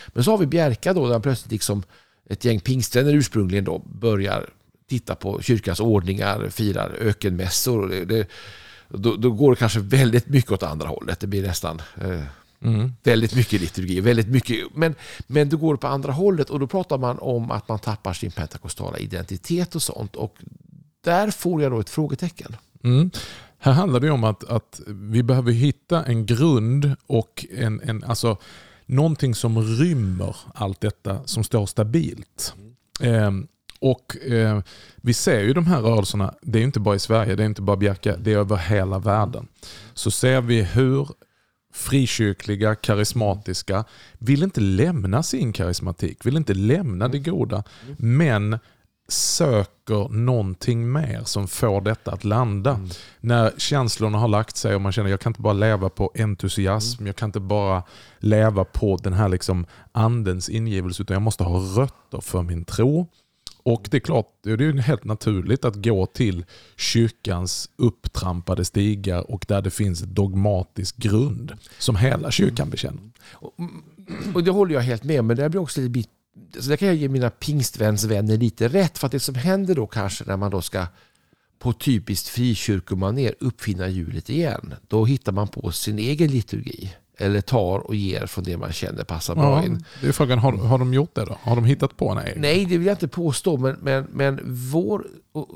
Men 0.09 0.25
så 0.25 0.31
har 0.31 0.39
vi 0.39 0.47
Bjärka 0.47 0.93
då, 0.93 1.09
där 1.09 1.21
plötsligt 1.21 1.53
liksom 1.53 1.83
ett 2.31 2.45
gäng 2.45 2.61
pingstvänner 2.61 3.15
ursprungligen 3.15 3.65
då 3.65 3.79
börjar 3.79 4.51
titta 4.89 5.15
på 5.15 5.43
kyrkans 5.43 5.81
ordningar, 5.81 6.49
firar 6.49 6.91
ökenmässor. 6.91 7.83
Och 7.83 7.89
det, 7.89 8.05
det, 8.05 8.27
då, 8.99 9.17
då 9.17 9.31
går 9.31 9.51
det 9.51 9.56
kanske 9.56 9.81
väldigt 9.81 10.29
mycket 10.29 10.51
åt 10.53 10.63
andra 10.63 10.89
hållet. 10.89 11.20
Det 11.20 11.27
blir 11.27 11.43
nästan 11.43 11.82
eh, 12.01 12.22
Mm. 12.65 12.93
väldigt 13.03 13.34
mycket 13.34 13.61
liturgi. 13.61 14.01
Väldigt 14.01 14.29
mycket, 14.29 14.67
men, 14.75 14.94
men 15.27 15.49
det 15.49 15.56
går 15.56 15.77
på 15.77 15.87
andra 15.87 16.13
hållet 16.13 16.51
och 16.51 16.61
då 16.61 16.67
pratar 16.67 16.99
man 16.99 17.19
om 17.19 17.51
att 17.51 17.69
man 17.69 17.79
tappar 17.79 18.13
sin 18.13 18.31
pentakostala 18.31 18.99
identitet 18.99 19.75
och 19.75 19.82
sånt. 19.82 20.17
Och 20.17 20.34
där 21.05 21.31
får 21.31 21.63
jag 21.63 21.72
då 21.72 21.81
ett 21.81 21.91
frågetecken. 21.91 22.56
Mm. 22.84 23.11
Här 23.58 23.72
handlar 23.72 24.01
det 24.01 24.11
om 24.11 24.25
att, 24.25 24.44
att 24.44 24.81
vi 24.87 25.22
behöver 25.22 25.53
hitta 25.53 26.05
en 26.05 26.27
grund 26.27 26.96
och 27.06 27.46
en, 27.56 27.81
en, 27.81 28.05
alltså, 28.05 28.37
någonting 28.87 29.34
som 29.34 29.63
rymmer 29.63 30.37
allt 30.55 30.81
detta 30.81 31.27
som 31.27 31.44
står 31.44 31.67
stabilt. 31.67 32.55
Ehm, 33.01 33.46
och 33.82 34.17
eh, 34.17 34.60
Vi 34.96 35.15
ser 35.15 35.41
ju 35.41 35.53
de 35.53 35.67
här 35.67 35.81
rörelserna, 35.81 36.34
det 36.43 36.58
är 36.58 36.62
inte 36.62 36.81
bara 36.81 36.94
i 36.94 36.98
Sverige, 36.98 37.34
det 37.34 37.43
är 37.43 37.46
inte 37.46 37.62
bara 37.62 37.77
Bjärka, 37.77 38.17
det 38.17 38.32
är 38.32 38.39
över 38.39 38.56
hela 38.56 38.98
världen. 38.98 39.48
Så 39.94 40.10
ser 40.10 40.41
vi 40.41 40.62
hur 40.62 41.08
frikyrkliga, 41.74 42.74
karismatiska, 42.74 43.84
vill 44.19 44.43
inte 44.43 44.60
lämna 44.60 45.22
sin 45.22 45.53
karismatik, 45.53 46.27
vill 46.27 46.36
inte 46.36 46.55
lämna 46.55 47.08
det 47.08 47.19
goda, 47.19 47.65
men 47.98 48.58
söker 49.08 50.08
någonting 50.08 50.93
mer 50.93 51.22
som 51.24 51.48
får 51.48 51.81
detta 51.81 52.12
att 52.12 52.24
landa. 52.24 52.81
När 53.20 53.53
känslorna 53.56 54.19
har 54.19 54.29
lagt 54.29 54.56
sig 54.56 54.74
och 54.74 54.81
man 54.81 54.93
känner 54.93 55.06
att 55.06 55.10
jag 55.10 55.20
kan 55.20 55.31
inte 55.31 55.43
bara 55.43 55.53
leva 55.53 55.89
på 55.89 56.10
entusiasm, 56.15 57.06
jag 57.06 57.17
kan 57.17 57.29
inte 57.29 57.41
bara 57.41 57.82
leva 58.19 58.65
på 58.65 58.96
den 58.96 59.12
här 59.12 59.29
liksom 59.29 59.67
andens 59.93 60.48
ingivelse 60.48 61.03
utan 61.03 61.15
jag 61.15 61.22
måste 61.22 61.44
ha 61.44 61.58
rötter 61.58 62.20
för 62.20 62.43
min 62.43 62.65
tro. 62.65 63.08
Och 63.63 63.89
det 63.91 63.97
är 63.97 64.01
klart, 64.01 64.27
det 64.43 64.51
är 64.51 64.59
ju 64.59 64.81
helt 64.81 65.05
naturligt 65.05 65.65
att 65.65 65.85
gå 65.85 66.07
till 66.07 66.45
kyrkans 66.77 67.71
upptrampade 67.77 68.65
stigar 68.65 69.31
och 69.31 69.45
där 69.49 69.63
det 69.63 69.71
finns 69.71 70.01
dogmatisk 70.01 70.97
grund 70.97 71.53
som 71.79 71.97
hela 71.97 72.31
kyrkan 72.31 72.71
bekänner. 72.71 73.03
Och 73.33 73.55
mm, 73.59 74.45
det 74.45 74.51
håller 74.51 74.75
jag 74.75 74.81
helt 74.81 75.05
med 75.05 75.21
om, 75.21 75.27
men 75.27 75.37
det 75.37 75.49
blir 75.49 75.61
också 75.61 75.81
lite 75.81 75.91
bit 75.91 76.11
så 76.35 76.57
alltså 76.57 76.71
där 76.71 76.77
kan 76.77 76.89
jag 76.89 76.97
ge 76.97 77.09
mina 77.09 77.31
pingstvänsvänner 77.31 78.37
lite 78.37 78.69
rätt. 78.69 78.99
För 78.99 79.07
att 79.07 79.13
det 79.13 79.21
som 79.21 79.35
händer 79.35 79.75
då 79.75 79.87
kanske 79.87 80.25
när 80.25 80.37
man 80.37 80.51
då 80.51 80.63
ska 80.63 80.87
på 81.59 81.73
typiskt 81.73 82.29
frikyrkomaner 82.29 83.35
uppfinna 83.41 83.89
hjulet 83.89 84.31
igen. 84.31 84.75
Då 84.89 85.05
hittar 85.05 85.33
man 85.33 85.49
på 85.49 85.73
sin 85.73 85.99
egen 85.99 86.31
liturgi. 86.31 86.95
Eller 87.19 87.41
tar 87.41 87.79
och 87.79 87.95
ger 87.95 88.27
från 88.27 88.45
det 88.45 88.57
man 88.57 88.73
känner 88.73 89.05
passar 89.05 89.35
bra 89.35 89.59
Ja, 89.61 89.65
in. 89.67 89.85
det 90.01 90.09
är 90.09 90.13
frågan, 90.13 90.39
har, 90.39 90.53
har 90.53 90.79
de 90.79 90.95
gjort 90.95 91.15
det 91.15 91.25
då? 91.25 91.37
Har 91.43 91.57
de 91.57 91.65
hittat 91.65 91.97
på 91.97 92.11
en 92.11 92.19
egen? 92.19 92.41
Nej, 92.41 92.65
det 92.65 92.79
vill 92.79 92.87
jag 92.87 92.93
inte 92.95 93.09
påstå. 93.09 93.57
Men, 93.57 93.77
men, 93.83 94.07
men 94.13 94.41
vår... 94.73 95.07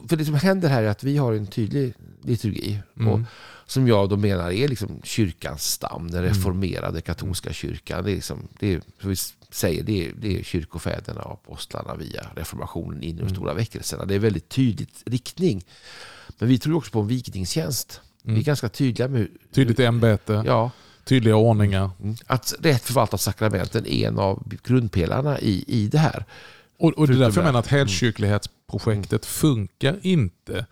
För 0.09 0.17
det 0.17 0.25
som 0.25 0.35
händer 0.35 0.69
här 0.69 0.83
är 0.83 0.87
att 0.89 1.03
vi 1.05 1.17
har 1.17 1.33
en 1.33 1.47
tydlig 1.47 1.95
liturgi. 2.23 2.79
Mm. 2.97 3.13
Och, 3.13 3.21
som 3.67 3.89
jag 3.89 4.09
då 4.09 4.17
menar 4.17 4.51
är 4.53 4.69
liksom 4.69 5.01
kyrkans 5.05 5.65
stam, 5.73 6.11
den 6.11 6.21
Mm. 6.25 6.35
reformerade 6.35 7.01
katolska 7.01 7.53
kyrkan. 7.53 8.05
Det 8.05 8.11
är, 8.11 8.15
liksom, 8.15 8.49
det 8.59 8.73
är, 8.75 8.81
vi 9.03 9.17
säger, 9.51 9.83
det 9.83 10.07
är, 10.07 10.13
det 10.17 10.39
är 10.39 10.43
kyrkofäderna 10.43 11.21
och 11.23 11.33
apostlarna 11.33 11.95
via 11.95 12.27
reformationen 12.37 13.03
in 13.03 13.09
i 13.09 13.13
Mm. 13.13 13.25
de 13.29 13.35
stora 13.35 13.55
väckelserna. 13.55 14.05
Det 14.05 14.15
är 14.15 14.19
väldigt 14.19 14.49
tydligt 14.49 15.03
riktning. 15.07 15.65
Men 16.39 16.49
vi 16.49 16.59
tror 16.59 16.77
också 16.77 16.91
på 16.91 17.01
en 17.01 17.09
vikingstjänst. 17.09 18.01
Vi 18.23 18.39
är 18.41 18.43
ganska 18.45 18.69
tydliga 18.69 19.09
med 19.09 19.29
Tydligt 19.55 19.81
ämbete, 19.81 20.43
ja, 20.47 20.71
tydliga 21.09 21.37
ordningar. 21.37 21.91
att 22.27 22.55
rätt 22.61 22.83
förvaltat 22.83 23.21
sakramenten 23.21 23.87
är 23.87 24.09
en 24.09 24.19
av 24.19 24.43
grundpelarna 24.65 25.41
i, 25.41 25.65
i 25.67 25.89
det 25.89 25.99
här. 25.99 26.25
Och, 26.79 26.93
och 26.93 27.07
det 27.07 27.15
är 27.15 27.19
därför 27.19 27.41
jag 27.41 27.47
menar 27.47 27.59
att 27.59 27.67
helkyrklighetsprojektet 27.67 29.27
funkar 29.27 29.99
inte 30.03 30.67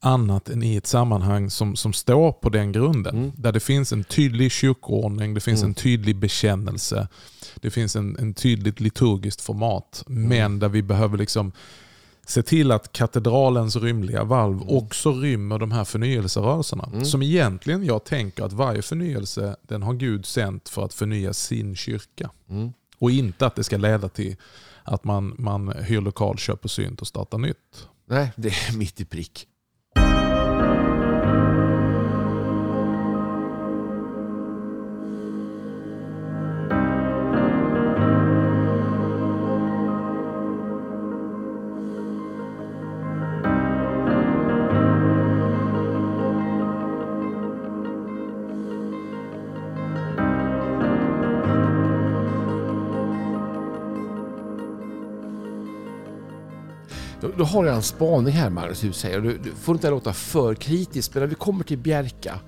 annat 0.00 0.48
än 0.48 0.62
i 0.62 0.76
ett 0.76 0.86
sammanhang 0.86 1.50
som, 1.50 1.76
som 1.76 1.92
står 1.92 2.32
på 2.32 2.48
den 2.48 2.72
grunden. 2.72 3.16
Mm. 3.16 3.32
Där 3.36 3.52
det 3.52 3.60
finns 3.60 3.92
en 3.92 4.04
tydlig 4.04 4.52
kyrkoordning, 4.52 5.34
det 5.34 5.40
finns 5.40 5.60
Mm. 5.60 5.70
en 5.70 5.74
tydlig 5.74 6.16
bekännelse, 6.16 7.08
det 7.54 7.70
finns 7.70 7.96
en, 7.96 8.16
en 8.18 8.34
tydligt 8.34 8.80
liturgiskt 8.80 9.40
format. 9.40 10.04
Mm. 10.08 10.28
Men 10.28 10.58
där 10.58 10.68
vi 10.68 10.82
behöver 10.82 11.18
liksom 11.18 11.52
se 12.28 12.42
till 12.42 12.72
att 12.72 12.92
katedralens 12.92 13.76
rymliga 13.76 14.24
valv 14.24 14.62
Mm. 14.62 14.76
också 14.76 15.12
rymmer 15.12 15.58
de 15.58 15.72
här 15.72 15.84
förnyelserörelserna. 15.84 17.04
Som 17.04 17.22
egentligen 17.22 17.84
jag 17.84 18.04
tänker 18.04 18.44
att 18.44 18.52
varje 18.52 18.82
förnyelse 18.82 19.56
den 19.62 19.82
har 19.82 19.94
Gud 19.94 20.26
sänt 20.26 20.68
för 20.68 20.84
att 20.84 20.94
förnya 20.94 21.32
sin 21.32 21.76
kyrka. 21.76 22.30
Mm. 22.50 22.72
Och 22.98 23.10
inte 23.10 23.46
att 23.46 23.54
det 23.56 23.64
ska 23.64 23.76
leda 23.76 24.08
till 24.08 24.36
att 24.84 25.04
man, 25.04 25.34
man 25.38 25.68
hyr 25.68 26.00
lokal, 26.00 26.38
köper 26.38 26.68
synt 26.68 27.00
och 27.00 27.06
startar 27.06 27.38
nytt. 27.38 27.88
Nej, 28.08 28.32
det 28.36 28.48
är 28.48 28.76
mitt 28.76 29.00
i 29.00 29.04
prick. 29.04 29.46
Då, 57.20 57.28
då 57.38 57.44
har 57.44 57.64
jag 57.64 57.76
en 57.76 57.82
spaning 57.82 58.32
här 58.32 58.50
Magnus, 58.50 58.80
du 58.80 58.92
säger. 58.92 59.20
Du, 59.20 59.38
du 59.38 59.50
får 59.50 59.74
inte 59.74 59.90
låta 59.90 60.12
för 60.12 60.54
kritisk, 60.54 61.14
men 61.14 61.20
när 61.20 61.28
vi 61.28 61.34
kommer 61.34 61.64
till 61.64 61.78
Bjärka 61.78 62.40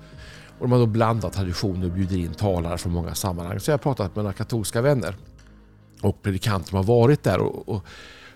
och 0.59 0.61
de 0.61 0.71
har 0.71 0.79
då 0.79 0.85
blandat 0.85 1.33
traditioner 1.33 1.85
och 1.85 1.91
bjuder 1.91 2.17
in 2.17 2.33
talare 2.33 2.77
från 2.77 2.93
många 2.93 3.15
sammanhang. 3.15 3.59
Så 3.59 3.71
jag 3.71 3.73
har 3.73 3.79
pratat 3.79 4.15
med 4.15 4.23
några 4.23 4.33
katolska 4.33 4.81
vänner 4.81 5.15
och 6.01 6.21
predikanter 6.21 6.69
som 6.69 6.75
har 6.75 6.83
varit 6.83 7.23
där 7.23 7.39
och, 7.39 7.69
och 7.69 7.85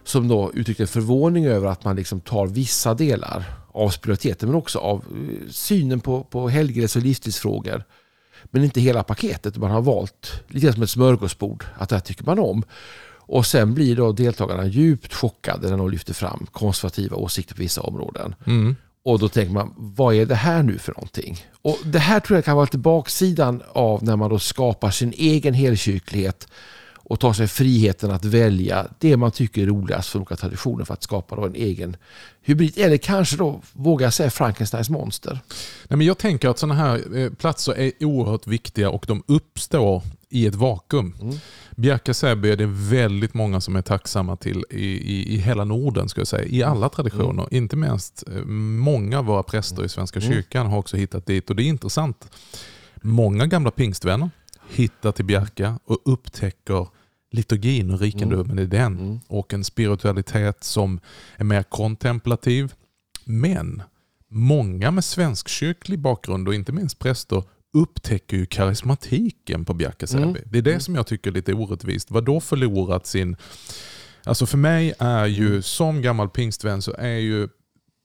som 0.03 0.27
då 0.27 0.51
uttryckte 0.53 0.87
förvåning 0.87 1.45
över 1.45 1.67
att 1.67 1.83
man 1.83 1.95
liksom 1.95 2.19
tar 2.19 2.47
vissa 2.47 2.93
delar 2.93 3.43
av 3.71 3.89
spiritualiteten 3.89 4.49
men 4.49 4.57
också 4.57 4.79
av 4.79 4.97
eh, 4.97 5.49
synen 5.49 5.99
på, 5.99 6.23
på 6.23 6.49
helgelse 6.49 6.99
och 6.99 7.05
livsstilsfrågor. 7.05 7.83
Men 8.43 8.63
inte 8.63 8.81
hela 8.81 9.03
paketet. 9.03 9.57
Man 9.57 9.71
har 9.71 9.81
valt 9.81 10.43
lite 10.47 10.73
som 10.73 10.83
ett 10.83 10.89
smörgåsbord 10.89 11.65
att 11.77 11.89
det 11.89 11.95
här 11.95 12.01
tycker 12.01 12.25
man 12.25 12.39
om. 12.39 12.63
Och 13.27 13.45
sen 13.45 13.73
blir 13.73 13.95
då 13.95 14.11
deltagarna 14.11 14.65
djupt 14.65 15.13
chockade 15.13 15.69
när 15.69 15.77
de 15.77 15.89
lyfter 15.89 16.13
fram 16.13 16.47
konservativa 16.51 17.17
åsikter 17.17 17.55
på 17.55 17.61
vissa 17.61 17.81
områden. 17.81 18.35
Mm. 18.45 18.75
Och 19.05 19.19
då 19.19 19.29
tänker 19.29 19.53
man, 19.53 19.73
vad 19.77 20.15
är 20.15 20.25
det 20.25 20.35
här 20.35 20.63
nu 20.63 20.77
för 20.77 20.93
någonting? 20.93 21.45
Och 21.61 21.77
det 21.85 21.99
här 21.99 22.19
tror 22.19 22.37
jag 22.37 22.45
kan 22.45 22.55
vara 22.55 22.65
lite 22.65 22.77
baksidan 22.77 23.63
av 23.73 24.03
när 24.03 24.15
man 24.15 24.29
då 24.29 24.39
skapar 24.39 24.91
sin 24.91 25.13
egen 25.17 25.53
helkyrklighet 25.53 26.47
och 27.05 27.19
tar 27.19 27.33
sig 27.33 27.47
friheten 27.47 28.11
att 28.11 28.25
välja 28.25 28.87
det 28.99 29.17
man 29.17 29.31
tycker 29.31 29.61
är 29.61 29.65
roligast 29.65 30.09
för 30.09 30.19
olika 30.19 30.35
traditioner 30.35 30.85
för 30.85 30.93
att 30.93 31.03
skapa 31.03 31.35
då 31.35 31.45
en 31.45 31.55
egen 31.55 31.97
hybrid. 32.41 32.77
Eller 32.77 32.97
kanske 32.97 33.37
då, 33.37 33.61
våga 33.73 34.11
säga 34.11 34.29
Frankensteins 34.29 34.89
monster. 34.89 35.39
Nej, 35.87 35.97
men 35.97 36.07
jag 36.07 36.17
tänker 36.17 36.49
att 36.49 36.59
sådana 36.59 36.75
här 36.75 37.17
eh, 37.17 37.29
platser 37.29 37.77
är 37.77 37.91
oerhört 37.99 38.47
viktiga 38.47 38.89
och 38.89 39.05
de 39.07 39.23
uppstår 39.27 40.03
i 40.29 40.45
ett 40.45 40.55
vakuum. 40.55 41.15
Mm. 41.21 41.35
Bjärka 41.75 42.13
Säby 42.13 42.51
är 42.51 42.57
det 42.57 42.67
väldigt 42.67 43.33
många 43.33 43.61
som 43.61 43.75
är 43.75 43.81
tacksamma 43.81 44.35
till 44.35 44.63
i, 44.69 44.85
i, 44.85 45.33
i 45.33 45.37
hela 45.37 45.63
Norden, 45.63 46.09
ska 46.09 46.21
jag 46.21 46.27
säga. 46.27 46.45
i 46.45 46.63
alla 46.63 46.89
traditioner. 46.89 47.47
Inte 47.51 47.75
minst 47.75 48.23
eh, 48.27 48.45
många 48.45 49.19
av 49.19 49.25
våra 49.25 49.43
präster 49.43 49.85
i 49.85 49.89
Svenska 49.89 50.21
kyrkan 50.21 50.67
har 50.67 50.77
också 50.77 50.97
hittat 50.97 51.25
dit 51.25 51.49
och 51.49 51.55
det 51.55 51.63
är 51.63 51.67
intressant. 51.67 52.29
Många 53.01 53.45
gamla 53.45 53.71
pingstvänner 53.71 54.29
hittar 54.69 55.11
till 55.11 55.25
Bjärka 55.25 55.79
och 55.85 56.01
upptäcker 56.05 56.87
liturgin 57.35 57.91
och 57.91 57.99
rikedomen 57.99 58.59
i 58.59 58.65
den. 58.65 58.99
Mm. 58.99 59.19
Och 59.27 59.53
en 59.53 59.63
spiritualitet 59.63 60.63
som 60.63 60.99
är 61.35 61.43
mer 61.43 61.63
kontemplativ. 61.63 62.73
Men 63.25 63.83
många 64.27 64.91
med 64.91 65.03
svenskkyrklig 65.03 65.99
bakgrund 65.99 66.47
och 66.47 66.55
inte 66.55 66.71
minst 66.71 66.99
präster 66.99 67.43
upptäcker 67.73 68.37
ju 68.37 68.45
karismatiken 68.45 69.65
på 69.65 69.73
Bjärka. 69.73 70.17
Mm. 70.17 70.37
Det 70.45 70.57
är 70.57 70.61
det 70.61 70.79
som 70.79 70.95
jag 70.95 71.07
tycker 71.07 71.29
är 71.29 71.33
lite 71.33 71.53
orättvist. 71.53 72.11
Vad 72.11 72.25
då 72.25 72.39
förlorat 72.39 73.05
sin... 73.07 73.35
Alltså 74.23 74.45
för 74.45 74.57
mig 74.57 74.93
är 74.99 75.25
ju, 75.25 75.61
som 75.61 76.01
gammal 76.01 76.29
pingstvän, 76.29 76.81
så 76.81 76.93
är 76.93 77.17
ju 77.17 77.49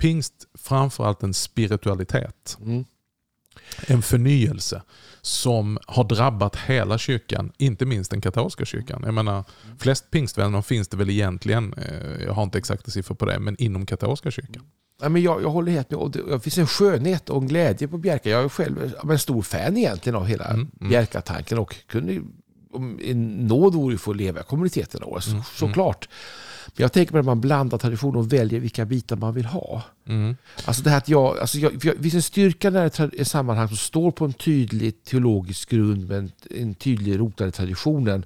pingst 0.01 0.35
framförallt 0.59 1.23
en 1.23 1.35
spiritualitet. 1.35 2.59
Mm. 2.61 2.85
En 3.87 4.03
förnyelse 4.03 4.83
som 5.23 5.79
har 5.87 6.05
drabbat 6.05 6.57
hela 6.57 6.99
kyrkan, 6.99 7.53
inte 7.59 7.87
minst 7.87 8.11
den 8.11 8.21
katolska 8.21 8.65
kyrkan. 8.65 9.03
Jag 9.05 9.15
menar, 9.15 9.45
flest 9.79 10.11
pingstvänner 10.11 10.63
finns 10.63 10.89
det 10.89 10.97
väl 10.97 11.11
egentligen, 11.11 11.75
eh, 11.75 12.25
jag 12.25 12.33
har 12.33 12.43
inte 12.43 12.59
exakta 12.59 12.91
siffror 12.91 13.15
på 13.15 13.25
det, 13.25 13.39
men 13.39 13.57
inom 13.57 13.87
katolska 13.87 14.31
kyrkan. 14.31 14.63
Ja, 15.03 15.09
men 15.09 15.23
jag, 15.23 15.43
jag 15.43 15.51
håller 15.51 15.73
helt 15.73 15.91
med. 15.91 16.25
Det, 16.29 16.41
finns 16.41 16.59
en 16.59 16.67
skönhet 16.67 17.31
och 17.31 17.43
en 17.43 17.49
glädje 17.49 17.89
på 17.89 17.99
Bjärka. 17.99 18.31
Jag 18.31 18.45
är 18.45 18.49
själv 18.49 18.95
en 19.11 19.19
stor 19.19 19.43
fan 19.43 19.77
egentligen 19.77 20.17
av 20.17 20.27
hela 20.27 20.45
Mm, 20.45 20.71
mm. 20.81 20.91
Bjärka-tanken 20.91 21.59
och 21.59 21.75
kunde 21.87 22.21
om 22.73 22.99
en 23.03 23.47
nåd 23.47 23.75
vore 23.75 23.95
att 23.95 24.01
få 24.01 24.13
leva 24.13 24.41
i 24.41 24.43
kommuniteten. 24.43 25.01
Då, 25.01 25.21
så, 25.21 25.43
såklart. 25.55 26.09
Men 26.77 26.83
jag 26.83 26.93
tänker 26.93 27.13
på 27.13 27.19
att 27.19 27.25
man 27.25 27.41
blandar 27.41 27.79
traditioner 27.79 28.19
och 28.19 28.33
väljer 28.33 28.61
vilka 28.61 28.85
bitar 28.85 29.17
man 29.17 29.35
vill 29.35 29.45
ha. 29.45 29.83
Mm. 30.07 30.37
Alltså 30.65 30.83
det 30.83 30.91
här 30.91 30.99
att 30.99 31.09
jag, 31.09 31.39
alltså 31.39 31.59
jag, 31.59 31.85
jag, 31.85 31.97
finns 31.97 32.15
en 32.15 32.23
styrka 32.23 32.71
när 32.71 32.87
ett 33.21 33.29
sammanhang 33.29 33.69
som 33.69 33.77
står 33.77 34.11
på 34.11 34.25
en 34.25 34.33
tydlig 34.33 35.05
teologisk 35.05 35.71
grund 35.71 36.09
med 36.09 36.19
en, 36.19 36.33
en 36.51 36.75
tydlig 36.75 37.19
rotad 37.19 37.49
i 37.49 37.53
traditionen 37.53 38.25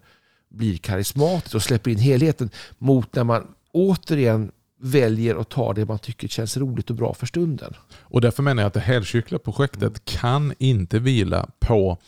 blir 0.48 0.76
karismatiskt 0.76 1.54
och 1.54 1.62
släpper 1.62 1.90
in 1.90 1.98
helheten 1.98 2.50
mot 2.78 3.14
när 3.14 3.24
man 3.24 3.46
återigen 3.72 4.50
väljer 4.80 5.40
att 5.40 5.48
ta 5.48 5.72
det 5.72 5.84
man 5.84 5.98
tycker 5.98 6.28
känns 6.28 6.56
roligt 6.56 6.90
och 6.90 6.96
bra 6.96 7.14
för 7.14 7.26
stunden. 7.26 7.74
Och 8.00 8.20
därför 8.20 8.42
menar 8.42 8.62
jag 8.62 8.66
att 8.66 8.74
det 8.74 8.80
helkyrkliga 8.80 9.38
projektet 9.38 10.04
kan 10.04 10.54
inte 10.58 10.98
vila 10.98 11.48
på 11.58 11.98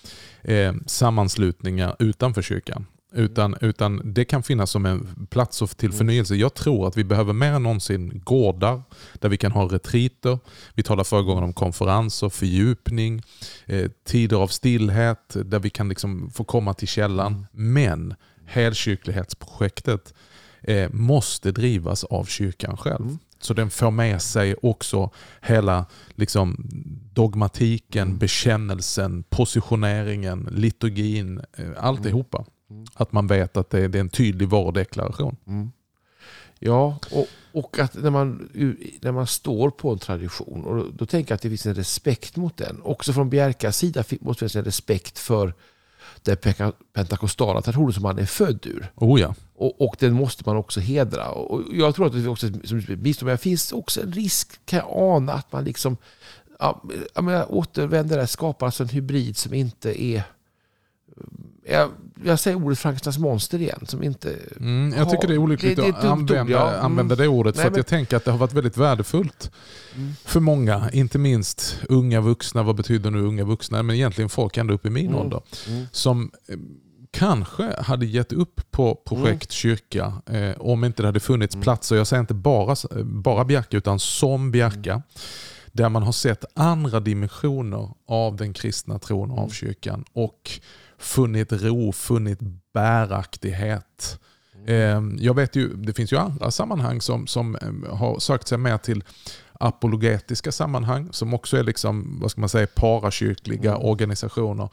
eh, 0.43 0.75
sammanslutningar 0.87 1.97
utanför 1.99 2.43
kyrkan. 2.43 2.87
Utan, 3.17 3.57
utan 3.61 4.13
det 4.15 4.25
kan 4.25 4.43
finnas 4.43 4.71
som 4.71 4.87
en 4.87 5.27
plats 5.31 5.63
till 5.77 5.93
förnyelse. 5.93 6.37
Jag 6.37 6.55
tror 6.55 6.89
att 6.89 6.97
vi 6.97 7.05
behöver 7.05 7.33
mer 7.33 7.53
än 7.53 7.63
någonsin 7.63 8.23
gårdar 8.25 8.83
där 9.15 9.29
vi 9.29 9.37
kan 9.37 9.53
ha 9.53 9.65
retriter. 9.65 10.39
Vi 10.75 10.83
talade 10.83 11.09
förra 11.09 11.23
gången 11.23 11.45
om 11.45 11.53
konferenser, 11.53 12.29
fördjupning, 12.29 13.23
eh, 13.67 13.91
tider 14.05 14.37
av 14.37 14.49
stillhet 14.49 15.37
där 15.45 15.59
vi 15.59 15.71
kan 15.71 15.89
liksom 15.89 16.31
få 16.31 16.45
komma 16.45 16.75
till 16.75 16.89
källan. 16.89 17.47
Men 17.53 18.15
helkyrklighetsprojektet 18.47 20.15
eh, 20.63 20.91
måste 20.93 21.53
drivas 21.53 22.05
av 22.05 22.25
kyrkan 22.25 22.77
själv. 22.77 23.17
Så 23.41 23.55
den 23.55 23.71
får 23.71 23.91
med 23.91 24.23
sig 24.23 24.55
också 24.63 25.11
hela 25.43 25.87
liksom, 26.15 26.69
dogmatiken, 27.13 28.19
bekännelsen, 28.19 29.23
positioneringen, 29.23 30.49
liturgin, 30.53 31.41
eh, 31.57 31.85
alltihopa. 32.71 33.03
Att 33.03 33.13
man 33.13 33.27
vet 33.27 33.57
att 33.57 33.71
det, 33.71 33.89
det 33.89 33.99
är 33.99 34.01
en 34.01 34.09
tydlig 34.09 34.49
varudeklaration. 34.49 35.37
Ja, 36.59 36.99
och, 37.11 37.27
och 37.53 37.79
att 37.79 37.95
när 37.95 38.11
man, 38.11 38.49
när 39.01 39.13
man 39.13 39.27
står 39.27 39.71
på 39.71 39.91
en 39.93 39.99
tradition, 39.99 40.65
och 40.65 40.77
då, 40.77 40.87
då 40.95 41.07
tänker 41.07 41.33
jag 41.33 41.37
att 41.37 41.43
det 41.43 41.49
finns 41.49 41.67
en 41.67 41.75
respekt 41.75 42.37
mot 42.37 42.57
den. 42.57 42.81
Också 42.83 43.13
från 43.13 43.31
Bjärkas 43.31 43.77
sida 43.77 44.05
måste 44.21 44.45
det 44.45 44.49
finnas 44.49 44.57
en 44.57 44.65
respekt 44.65 45.19
för 45.19 45.55
den 46.23 46.37
pentakostala 46.93 47.63
traditionen 47.63 47.93
som 47.93 48.03
man 48.03 48.19
är 48.19 48.27
född 48.27 48.67
ur. 48.67 48.93
Oh 48.95 49.21
ja. 49.21 49.35
Och, 49.55 49.81
och 49.81 49.97
den 49.99 50.13
måste 50.13 50.43
man 50.47 50.57
också 50.57 50.81
hedra. 50.81 51.31
Och 51.31 51.63
jag 51.73 51.95
tror 51.95 52.07
att 52.07 52.13
det 52.13 52.29
också 52.29 52.47
som 52.65 52.79
bistånd, 52.79 53.27
men 53.27 53.35
det 53.35 53.43
finns 53.43 53.73
också 53.73 54.03
en 54.03 54.13
risk, 54.13 54.67
kan 54.67 54.79
jag 54.79 54.89
ana, 54.91 55.33
att 55.33 55.53
man 55.53 55.65
liksom 55.65 55.97
ja, 56.59 56.83
jag 57.15 57.25
menar, 57.25 57.55
återvänder 57.55 58.17
där, 58.17 58.27
skapar 58.27 58.67
alltså 58.67 58.83
en 58.83 58.89
hybrid 58.89 59.37
som 59.37 59.55
inte 59.55 60.03
är 60.03 60.23
jag, 61.71 61.91
jag 62.25 62.39
säger 62.41 62.57
ordet 62.65 62.79
Frankensteins 62.79 63.19
monster 63.19 63.61
igen. 63.61 63.85
Som 63.87 64.03
inte 64.03 64.37
Mm, 64.61 64.95
jag 64.99 65.11
tycker 65.11 65.29
det 65.29 65.35
är 65.35 65.39
olyckligt 65.39 65.79
att 65.79 66.05
använda, 66.05 66.53
ja. 66.53 66.69
Mm. 66.71 66.85
använda 66.85 67.17
det 67.17 67.29
ordet. 67.29 67.55
Nej, 67.55 67.63
för 67.63 67.69
att 67.69 67.73
men- 67.73 67.79
jag 67.79 67.87
tänker 67.87 68.17
att 68.17 68.25
det 68.25 68.31
har 68.31 68.39
varit 68.39 68.53
väldigt 68.53 68.77
värdefullt 68.77 69.51
för 70.25 70.41
många. 70.41 70.91
Inte 70.93 71.19
minst 71.19 71.79
unga 71.89 72.21
vuxna. 72.21 72.63
Vad 72.63 72.77
betyder 72.77 73.11
nu 73.11 73.21
unga 73.23 73.45
vuxna? 73.45 73.83
Men 73.83 73.97
egentligen 73.97 74.29
folk 74.29 74.57
ända 74.57 74.75
upp 74.75 74.87
i 74.87 74.91
min 74.91 75.07
Mm. 75.07 75.19
ålder. 75.21 75.41
Som 75.93 76.31
eh, 76.49 76.57
kanske 77.11 77.83
hade 77.83 78.07
gett 78.07 78.33
upp 78.33 78.61
på 78.71 78.95
projekt 78.95 79.51
kyrka 79.53 80.13
eh, 80.27 80.51
om 80.61 80.85
inte 80.85 81.03
det 81.03 81.09
hade 81.09 81.21
funnits 81.21 81.55
Mm. 81.55 81.63
platser. 81.63 81.97
Jag 81.97 82.07
säger 82.07 82.21
inte 82.21 82.35
bara, 82.35 82.77
bara 83.05 83.45
Bjärka 83.45 83.77
utan 83.77 83.99
som 83.99 84.51
Bjärka. 84.51 85.03
där 85.73 85.89
man 85.89 86.03
har 86.03 86.13
sett 86.13 86.45
andra 86.55 87.01
dimensioner 87.01 87.89
av 88.09 88.37
den 88.37 88.53
kristna 88.53 88.99
tron 88.99 89.31
och 89.31 89.39
av 89.39 89.49
kyrkan 89.49 90.05
och 90.13 90.51
funnit 90.99 91.53
ro, 91.53 91.93
funnit 91.93 92.39
bäraktighet. 92.75 94.21
Eh, 94.67 95.03
Jag 95.19 95.35
vet 95.35 95.57
ju, 95.57 95.75
det 95.75 95.93
finns 95.93 96.13
ju 96.13 96.17
andra 96.17 96.51
sammanhang 96.51 97.01
som, 97.01 97.27
som 97.27 97.57
eh, 97.57 97.97
har 97.97 98.19
sökt 98.19 98.49
sig 98.49 98.59
mer 98.59 98.79
till 98.79 99.05
apologetiska 99.61 100.53
sammanhang 100.53 101.09
som 101.13 101.35
också 101.35 101.57
är 101.57 101.63
liksom, 101.63 102.19
vad 102.21 102.31
ska 102.31 102.41
man 102.41 102.49
säga, 102.49 102.67
parakyrkliga 102.67 103.77
organisationer. 103.77 104.69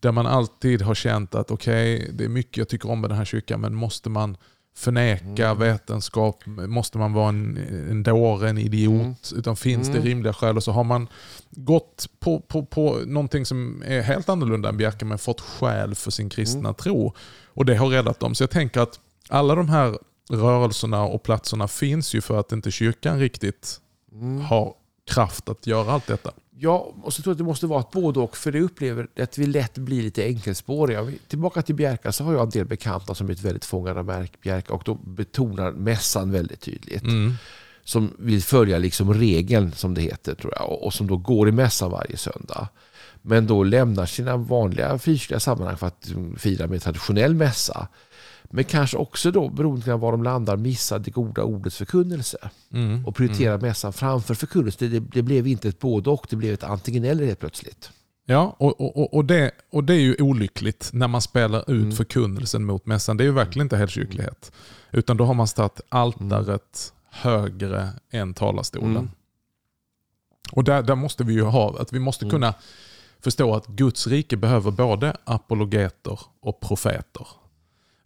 Där 0.00 0.12
man 0.12 0.26
alltid 0.26 0.82
har 0.82 0.94
känt 0.94 1.34
att 1.34 1.50
okej, 1.50 1.96
okay, 1.96 2.10
det 2.12 2.24
är 2.24 2.28
mycket 2.28 2.56
jag 2.56 2.68
tycker 2.68 2.90
om 2.90 3.00
med 3.00 3.10
den 3.10 3.18
här 3.18 3.24
kyrkan 3.24 3.60
men 3.60 3.74
måste 3.74 4.10
man 4.10 4.36
förneka 4.78 5.46
mm. 5.46 5.58
vetenskap, 5.58 6.42
måste 6.46 6.98
man 6.98 7.12
vara 7.12 7.28
en, 7.28 7.56
en 7.90 8.02
dåre, 8.02 8.50
en 8.50 8.58
idiot, 8.58 8.92
mm. 9.30 9.38
utan 9.38 9.56
finns 9.56 9.88
mm. 9.88 10.00
det 10.00 10.08
rimliga 10.08 10.32
skäl 10.32 10.56
och 10.56 10.64
så 10.64 10.72
har 10.72 10.84
man 10.84 11.08
gått 11.50 12.06
på, 12.20 12.40
på, 12.40 12.64
på 12.64 13.00
någonting 13.06 13.46
som 13.46 13.82
är 13.86 14.02
helt 14.02 14.28
annorlunda 14.28 14.68
än 14.68 14.76
Bjerke 14.76 15.04
men 15.04 15.18
fått 15.18 15.40
skäl 15.40 15.94
för 15.94 16.10
sin 16.10 16.28
kristna 16.28 16.60
mm. 16.60 16.74
tro. 16.74 17.14
Och 17.46 17.64
det 17.64 17.76
har 17.76 17.88
räddat 17.88 18.20
dem. 18.20 18.34
Så 18.34 18.42
jag 18.42 18.50
tänker 18.50 18.80
att 18.80 19.00
alla 19.28 19.54
de 19.54 19.68
här 19.68 19.98
rörelserna 20.30 21.02
och 21.02 21.22
platserna 21.22 21.68
finns 21.68 22.14
ju 22.14 22.20
för 22.20 22.40
att 22.40 22.52
inte 22.52 22.70
kyrkan 22.70 23.18
riktigt 23.18 23.80
mm. 24.12 24.40
har 24.40 24.74
kraft 25.10 25.48
att 25.48 25.66
göra 25.66 25.92
allt 25.92 26.06
detta. 26.06 26.30
Ja, 26.60 26.94
och 27.02 27.12
så 27.12 27.22
tror 27.22 27.30
jag 27.30 27.34
att 27.34 27.38
det 27.38 27.44
måste 27.44 27.66
vara 27.66 27.80
ett 27.80 27.90
både 27.90 28.20
och. 28.20 28.36
För 28.36 28.52
det 28.52 28.60
upplever 28.60 29.08
att 29.20 29.38
vi 29.38 29.46
lätt 29.46 29.78
blir 29.78 30.02
lite 30.02 30.24
enkelspåriga. 30.24 31.12
Tillbaka 31.28 31.62
till 31.62 31.74
Bjärka 31.74 32.12
så 32.12 32.24
har 32.24 32.32
jag 32.32 32.42
en 32.42 32.50
del 32.50 32.66
bekanta 32.66 33.14
som 33.14 33.26
blivit 33.26 33.44
väldigt 33.44 33.64
fångade 33.64 34.00
av 34.00 34.26
Bjärka 34.42 34.72
och 34.72 34.82
då 34.84 34.94
betonar 34.94 35.72
mässan 35.72 36.32
väldigt 36.32 36.60
tydligt. 36.60 37.02
Mm. 37.02 37.34
Som 37.84 38.10
vill 38.18 38.42
följa 38.42 38.78
liksom 38.78 39.14
regeln 39.14 39.72
som 39.72 39.94
det 39.94 40.00
heter 40.00 40.34
tror 40.34 40.52
jag 40.56 40.82
och 40.82 40.94
som 40.94 41.06
då 41.06 41.16
går 41.16 41.48
i 41.48 41.52
mässan 41.52 41.90
varje 41.90 42.16
söndag. 42.16 42.68
Men 43.22 43.46
då 43.46 43.62
lämnar 43.62 44.06
sina 44.06 44.36
vanliga 44.36 44.98
frikyrkliga 44.98 45.40
sammanhang 45.40 45.76
för 45.76 45.86
att 45.86 46.12
fira 46.36 46.66
med 46.66 46.82
traditionell 46.82 47.34
mässa. 47.34 47.88
Men 48.50 48.64
kanske 48.64 48.96
också 48.96 49.30
då, 49.30 49.48
beroende 49.48 49.84
på 49.84 49.96
var 49.96 50.12
de 50.12 50.22
landar, 50.22 50.56
missa 50.56 50.98
det 50.98 51.10
goda 51.10 51.42
ordets 51.42 51.76
förkunnelse. 51.76 52.50
Mm. 52.72 53.06
Och 53.06 53.16
prioritera 53.16 53.54
mm. 53.54 53.66
mässan 53.66 53.92
framför 53.92 54.34
förkunnelse. 54.34 54.86
Det, 54.86 55.00
det, 55.00 55.22
blev 55.22 55.46
inte 55.46 55.68
ett 55.68 55.78
både 55.78 56.10
och, 56.10 56.26
det 56.30 56.36
blev 56.36 56.54
ett 56.54 56.64
antingen 56.64 57.04
eller 57.04 57.26
helt 57.26 57.40
plötsligt. 57.40 57.90
Ja, 58.24 58.56
och, 58.58 58.80
och, 58.80 59.14
och, 59.14 59.24
det, 59.24 59.50
och 59.70 59.84
det 59.84 59.94
är 59.94 60.00
ju 60.00 60.16
olyckligt 60.18 60.90
när 60.92 61.08
man 61.08 61.22
spelar 61.22 61.60
ut 61.60 61.82
mm. 61.82 61.92
förkunnelsen 61.92 62.64
mot 62.64 62.86
mässan. 62.86 63.16
Det 63.16 63.22
är 63.22 63.26
ju 63.26 63.32
verkligen 63.32 63.66
inte 63.66 63.76
helgkyrklighet. 63.76 64.52
Utan 64.90 65.16
då 65.16 65.24
har 65.24 65.34
man 65.34 65.48
satt 65.48 65.80
altaret 65.88 66.92
högre 67.10 67.88
än 68.10 68.34
talarstolen. 68.34 68.96
Mm. 68.96 69.10
Och 70.52 70.64
där, 70.64 70.82
där 70.82 70.94
måste 70.94 71.24
vi 71.24 71.32
ju 71.32 71.42
ha, 71.42 71.80
att 71.80 71.92
vi 71.92 71.98
måste 71.98 72.24
mm. 72.24 72.30
kunna 72.30 72.54
förstå 73.20 73.54
att 73.54 73.66
Guds 73.66 74.06
rike 74.06 74.36
behöver 74.36 74.70
både 74.70 75.16
apologeter 75.24 76.20
och 76.40 76.60
profeter. 76.60 77.26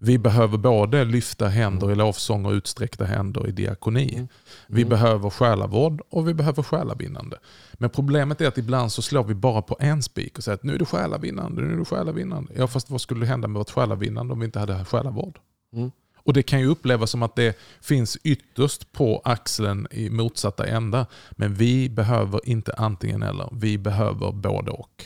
Vi 0.04 0.18
behöver 0.18 0.58
både 0.58 1.04
lyfta 1.04 1.48
händer 1.48 1.92
i 1.92 1.94
lovsång 1.94 2.46
och 2.46 2.52
utsträckta 2.52 3.04
händer 3.04 3.48
i 3.48 3.52
diakoni. 3.52 4.14
Mm. 4.14 4.28
Vi 4.66 4.82
mm. 4.82 4.90
behöver 4.90 5.30
själavård 5.30 6.02
och 6.10 6.28
vi 6.28 6.34
behöver 6.34 6.62
själavinnande. 6.62 7.38
Men 7.72 7.90
problemet 7.90 8.40
är 8.40 8.48
att 8.48 8.58
ibland 8.58 8.92
så 8.92 9.02
slår 9.02 9.24
vi 9.24 9.34
bara 9.34 9.62
på 9.62 9.76
en 9.80 10.02
spik 10.02 10.38
och 10.38 10.44
säger 10.44 10.54
att 10.54 10.62
nu 10.62 10.74
är 10.74 10.78
du 10.78 10.84
själavinnande, 10.84 11.62
nu 11.62 11.72
är 11.72 11.76
du 11.76 11.84
själavinnande. 11.84 12.52
Ja 12.56 12.66
fast 12.66 12.90
vad 12.90 13.00
skulle 13.00 13.26
hända 13.26 13.48
med 13.48 13.58
vårt 13.58 13.70
själavinnande 13.70 14.32
om 14.32 14.38
vi 14.40 14.44
inte 14.44 14.58
hade 14.58 14.84
själavård? 14.84 15.38
Mm. 15.76 15.90
Och 16.24 16.32
Det 16.32 16.42
kan 16.42 16.60
ju 16.60 16.66
upplevas 16.66 17.10
som 17.10 17.22
att 17.22 17.36
det 17.36 17.58
finns 17.80 18.16
ytterst 18.16 18.92
på 18.92 19.22
axeln 19.24 19.86
i 19.90 20.10
motsatta 20.10 20.66
ändar. 20.66 21.06
Men 21.32 21.54
vi 21.54 21.88
behöver 21.88 22.48
inte 22.48 22.74
antingen 22.76 23.22
eller, 23.22 23.48
vi 23.52 23.78
behöver 23.78 24.32
både 24.32 24.70
och. 24.70 25.04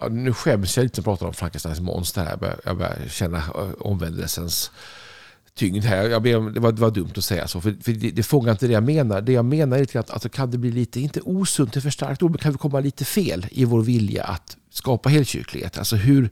Ja, 0.00 0.08
nu 0.08 0.32
skäms 0.32 0.76
jag 0.76 0.84
lite 0.84 1.00
att 1.00 1.04
prata 1.04 1.26
om 1.26 1.34
Frankensteins 1.34 1.80
monster 1.80 2.22
här. 2.22 2.30
Jag 2.30 2.38
börjar, 2.38 2.60
jag 2.64 2.76
börjar 2.76 3.08
känna 3.08 3.38
eh, 3.38 3.70
omvändelsens 3.78 4.70
tyngd 5.54 5.84
här. 5.84 6.08
Jag 6.08 6.22
ber, 6.22 6.50
det, 6.50 6.60
var, 6.60 6.72
det 6.72 6.80
var 6.80 6.90
dumt 6.90 7.12
att 7.16 7.24
säga 7.24 7.48
så, 7.48 7.60
för, 7.60 7.76
för 7.82 7.92
det, 7.92 8.10
det 8.10 8.22
fångar 8.22 8.52
inte 8.52 8.66
det 8.66 8.72
jag 8.72 8.82
menar. 8.82 9.20
Det 9.20 9.32
jag 9.32 9.44
menar 9.44 9.78
är 9.78 9.96
att 9.96 10.10
alltså, 10.10 10.28
kan 10.28 10.50
det 10.50 10.58
bli 10.58 10.70
lite, 10.70 11.00
inte 11.00 11.20
osunt, 11.20 11.72
det 11.72 11.80
för 11.80 11.90
starkt 11.90 12.22
ord, 12.22 12.30
men 12.30 12.38
kan 12.38 12.52
vi 12.52 12.58
komma 12.58 12.80
lite 12.80 13.04
fel 13.04 13.46
i 13.50 13.64
vår 13.64 13.82
vilja 13.82 14.24
att 14.24 14.56
skapa 14.70 15.08
helkyrklighet? 15.08 15.78
Alltså 15.78 15.96
hur 15.96 16.30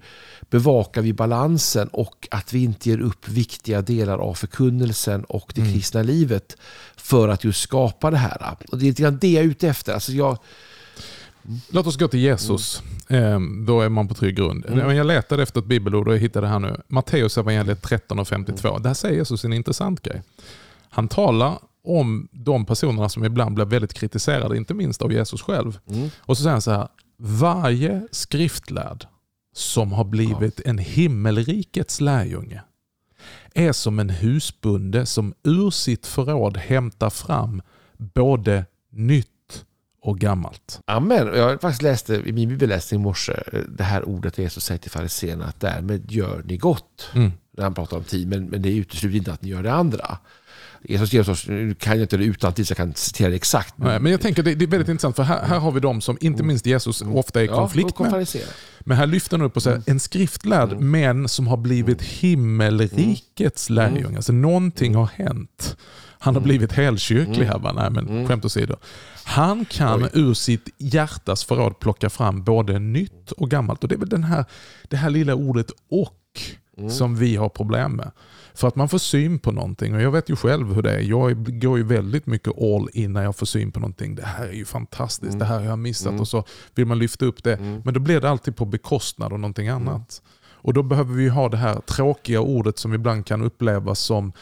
bevakar 0.50 1.02
vi 1.02 1.12
balansen 1.12 1.88
och 1.88 2.28
att 2.31 2.52
vi 2.52 2.64
inte 2.64 2.88
ger 2.88 3.00
upp 3.00 3.28
viktiga 3.28 3.83
delar 3.83 4.18
av 4.18 4.35
förkunnelsen 4.35 5.24
och 5.24 5.52
det 5.54 5.61
mm. 5.61 5.72
kristna 5.72 6.02
livet 6.02 6.57
för 6.96 7.28
att 7.28 7.44
just 7.44 7.61
skapa 7.61 8.11
det 8.11 8.16
här? 8.16 8.57
Och 8.72 8.78
det 8.78 8.85
är 8.85 8.88
lite 8.88 9.02
grann 9.02 9.18
det 9.20 9.33
jag 9.33 9.44
är 9.44 9.48
ute 9.48 9.68
efter. 9.68 9.92
Alltså 9.92 10.12
jag, 10.12 10.38
Låt 11.68 11.87
oss 11.87 11.96
gå 11.96 12.09
till 12.09 12.20
Jesus. 12.20 12.81
Mm. 12.81 12.98
Då 13.66 13.81
är 13.81 13.88
man 13.88 14.09
på 14.09 14.14
trygg 14.14 14.37
grund. 14.37 14.66
Mm. 14.68 14.97
Jag 14.97 15.07
letade 15.07 15.42
efter 15.42 15.61
ett 15.61 15.66
bibelord 15.66 16.09
och 16.09 16.14
jag 16.14 16.18
hittade 16.18 16.47
här 16.47 16.59
nu. 16.59 16.81
Matteus 16.88 17.38
evangeliet 17.38 17.83
13 17.83 18.18
och 18.18 18.29
52. 18.29 18.68
Mm. 18.68 18.83
Där 18.83 18.94
säger 18.94 19.16
Jesus 19.16 19.44
en 19.44 19.53
intressant 19.53 20.03
grej. 20.03 20.23
Han 20.90 21.09
talar 21.09 21.59
om 21.85 22.29
de 22.33 22.66
personerna 22.66 23.09
som 23.09 23.25
ibland 23.25 23.55
blir 23.55 23.64
väldigt 23.64 23.94
kritiserade, 23.94 24.57
inte 24.57 24.75
minst 24.75 25.03
av 25.03 25.12
Jesus 25.12 25.42
själv. 25.42 25.79
Mm. 25.90 26.11
Och 26.21 26.37
så 26.37 26.42
säger 26.42 26.53
han 26.53 26.62
så 26.62 26.71
här. 26.71 26.88
Varje 27.21 28.09
skriftlärd 28.11 29.07
som 29.55 29.92
har 29.92 30.05
blivit 30.05 30.61
en 30.61 30.79
himmelrikets 30.79 32.01
lärjunge 32.01 32.62
är 33.55 33.73
som 33.73 33.99
en 33.99 34.11
husbonde 34.11 35.07
som 35.07 35.35
ur 35.42 35.71
sitt 35.71 36.07
förråd 36.07 36.57
hämtar 36.57 37.11
fram 37.11 37.62
både 37.99 38.64
nytt 38.92 39.31
och 40.01 40.19
gammalt. 40.19 40.81
Amen. 40.87 41.27
Jag 41.27 41.61
faktiskt 41.61 41.83
läste 41.83 42.15
i 42.15 42.33
min 42.33 42.49
bibelläsning 42.49 43.01
i 43.01 43.03
morse 43.03 43.33
det 43.69 43.85
här 43.85 44.09
ordet 44.09 44.39
Jesus 44.39 44.65
säger 44.65 44.79
till 44.79 44.91
fariséerna 44.91 45.45
att 45.45 45.61
därmed 45.61 46.13
gör 46.13 46.43
ni 46.45 46.57
gott. 46.57 47.11
Mm. 47.15 47.33
När 47.57 47.65
han 47.65 47.75
pratar 47.75 47.97
om 47.97 48.05
tid, 48.05 48.29
men, 48.29 48.47
men 48.47 48.63
det 48.63 48.77
utesluter 48.77 49.17
inte 49.17 49.33
att 49.33 49.43
ni 49.43 49.49
gör 49.49 49.63
det 49.63 49.73
andra. 49.73 50.19
Jesus 50.83 51.13
ger 51.13 51.31
oss, 51.31 51.49
nu 51.49 51.75
kan 51.75 51.93
jag 51.93 52.05
inte 52.05 52.17
det 52.17 52.25
utan 52.25 52.55
så 52.55 52.63
jag 52.69 52.77
kan 52.77 52.95
citera 52.95 53.29
det 53.29 53.37
exakt. 53.37 53.79
Men, 53.79 53.89
Nej, 53.89 54.01
men 54.01 54.13
jag 54.13 54.21
tänker 54.21 54.43
det, 54.43 54.55
det 54.55 54.65
är 54.65 54.67
väldigt 54.67 54.89
intressant 54.89 55.17
för 55.17 55.23
här, 55.23 55.47
här 55.47 55.59
har 55.59 55.73
vi 55.73 55.81
de 55.81 56.01
som 56.01 56.19
inte 56.21 56.43
minst 56.43 56.67
Jesus 56.67 57.03
mm. 57.03 57.17
ofta 57.17 57.41
är 57.41 57.45
i 57.45 57.49
konflikt 57.49 57.95
ja, 57.99 58.11
med. 58.11 58.29
Men 58.81 58.97
här 58.97 59.07
lyfter 59.07 59.39
han 59.39 59.47
upp 59.47 59.57
och 59.57 59.63
säger 59.63 59.77
mm. 59.77 59.85
en 59.87 60.01
skriftlärd 60.01 60.73
mm. 60.73 60.91
men 60.91 61.29
som 61.29 61.47
har 61.47 61.57
blivit 61.57 62.01
mm. 62.01 62.11
himmelrikets 62.21 63.71
mm. 63.71 63.77
lärjunge. 63.77 64.17
Alltså 64.17 64.33
någonting 64.33 64.95
har 64.95 65.07
hänt. 65.07 65.77
Han 66.18 66.35
har 66.35 66.42
blivit 66.42 66.72
helkyrklig 66.72 67.46
här. 67.46 67.59
Va? 67.59 67.72
Nej, 67.72 67.90
men 67.90 68.28
skämt 68.28 68.44
åsido. 68.44 68.76
Han 69.24 69.64
kan 69.64 70.04
Oj. 70.04 70.11
ur 70.12 70.35
sitt 70.35 70.68
hjärtas 70.78 71.44
förråd 71.44 71.78
plocka 71.78 72.11
fram 72.11 72.44
både 72.44 72.78
nytt 72.78 73.33
och 73.33 73.50
gammalt. 73.50 73.83
Och 73.83 73.88
Det 73.88 73.94
är 73.94 73.98
väl 73.98 74.09
den 74.09 74.24
här, 74.24 74.44
det 74.88 74.96
här 74.96 75.11
lilla 75.11 75.35
ordet 75.35 75.70
och 75.90 76.40
mm. 76.78 76.90
som 76.90 77.16
vi 77.16 77.37
har 77.37 77.48
problem 77.48 77.92
med. 77.92 78.11
För 78.54 78.68
att 78.68 78.76
man 78.76 78.88
får 78.88 78.98
syn 78.98 79.38
på 79.38 79.52
någonting. 79.52 79.94
Och 79.94 80.02
Jag 80.02 80.11
vet 80.11 80.31
ju 80.31 80.37
själv 80.37 80.74
hur 80.74 80.83
det 80.83 80.92
är. 80.92 81.00
Jag 81.00 81.61
går 81.61 81.78
ju 81.78 81.85
väldigt 81.85 82.26
mycket 82.26 82.62
all 82.62 82.88
in 82.92 83.12
när 83.12 83.22
jag 83.22 83.37
får 83.37 83.46
syn 83.46 83.72
på 83.72 83.81
någonting. 83.81 84.14
Det 84.14 84.26
här 84.26 84.46
är 84.46 84.52
ju 84.52 84.64
fantastiskt, 84.64 85.35
mm. 85.35 85.38
det 85.38 85.44
här 85.44 85.59
har 85.59 85.66
jag 85.66 85.78
missat. 85.78 86.09
Mm. 86.09 86.20
Och 86.20 86.28
så 86.28 86.44
vill 86.74 86.87
man 86.87 86.98
lyfta 86.98 87.24
upp 87.24 87.44
det. 87.44 87.54
Mm. 87.54 87.83
Men 87.85 87.94
då 87.94 88.00
blir 88.00 88.20
det 88.20 88.31
alltid 88.31 88.57
på 88.57 88.64
bekostnad 88.64 89.33
av 89.33 89.38
någonting 89.38 89.66
mm. 89.66 89.88
annat. 89.88 90.22
Och 90.61 90.74
Då 90.74 90.83
behöver 90.83 91.14
vi 91.14 91.28
ha 91.28 91.48
det 91.48 91.57
här 91.57 91.81
tråkiga 91.81 92.40
ordet 92.40 92.78
som 92.78 92.94
ibland 92.94 93.26
kan 93.26 93.42
upplevas 93.42 94.00
som, 94.00 94.33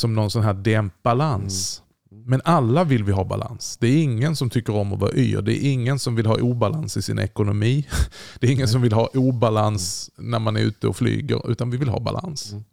som 0.00 0.14
någon 0.14 0.30
sån 0.30 0.42
här 0.42 0.54
dämpbalans. 0.54 1.82
Men 2.10 2.40
alla 2.44 2.84
vill 2.84 3.04
vi 3.04 3.12
ha 3.12 3.24
balans. 3.24 3.76
Det 3.80 3.86
är 3.86 4.02
ingen 4.02 4.36
som 4.36 4.50
tycker 4.50 4.74
om 4.74 4.92
att 4.92 5.00
vara 5.00 5.12
yr. 5.12 5.42
Det 5.42 5.64
är 5.64 5.72
ingen 5.72 5.98
som 5.98 6.16
vill 6.16 6.26
ha 6.26 6.36
obalans 6.36 6.96
i 6.96 7.02
sin 7.02 7.18
ekonomi. 7.18 7.86
Det 8.38 8.46
är 8.46 8.50
ingen 8.50 8.68
som 8.68 8.82
vill 8.82 8.92
ha 8.92 9.06
obalans 9.06 10.10
när 10.16 10.38
man 10.38 10.56
är 10.56 10.60
ute 10.60 10.88
och 10.88 10.96
flyger. 10.96 11.50
Utan 11.50 11.70
vi 11.70 11.76
vill 11.76 11.88
ha 11.88 12.00
balans. 12.00 12.52
Mm. 12.52 12.64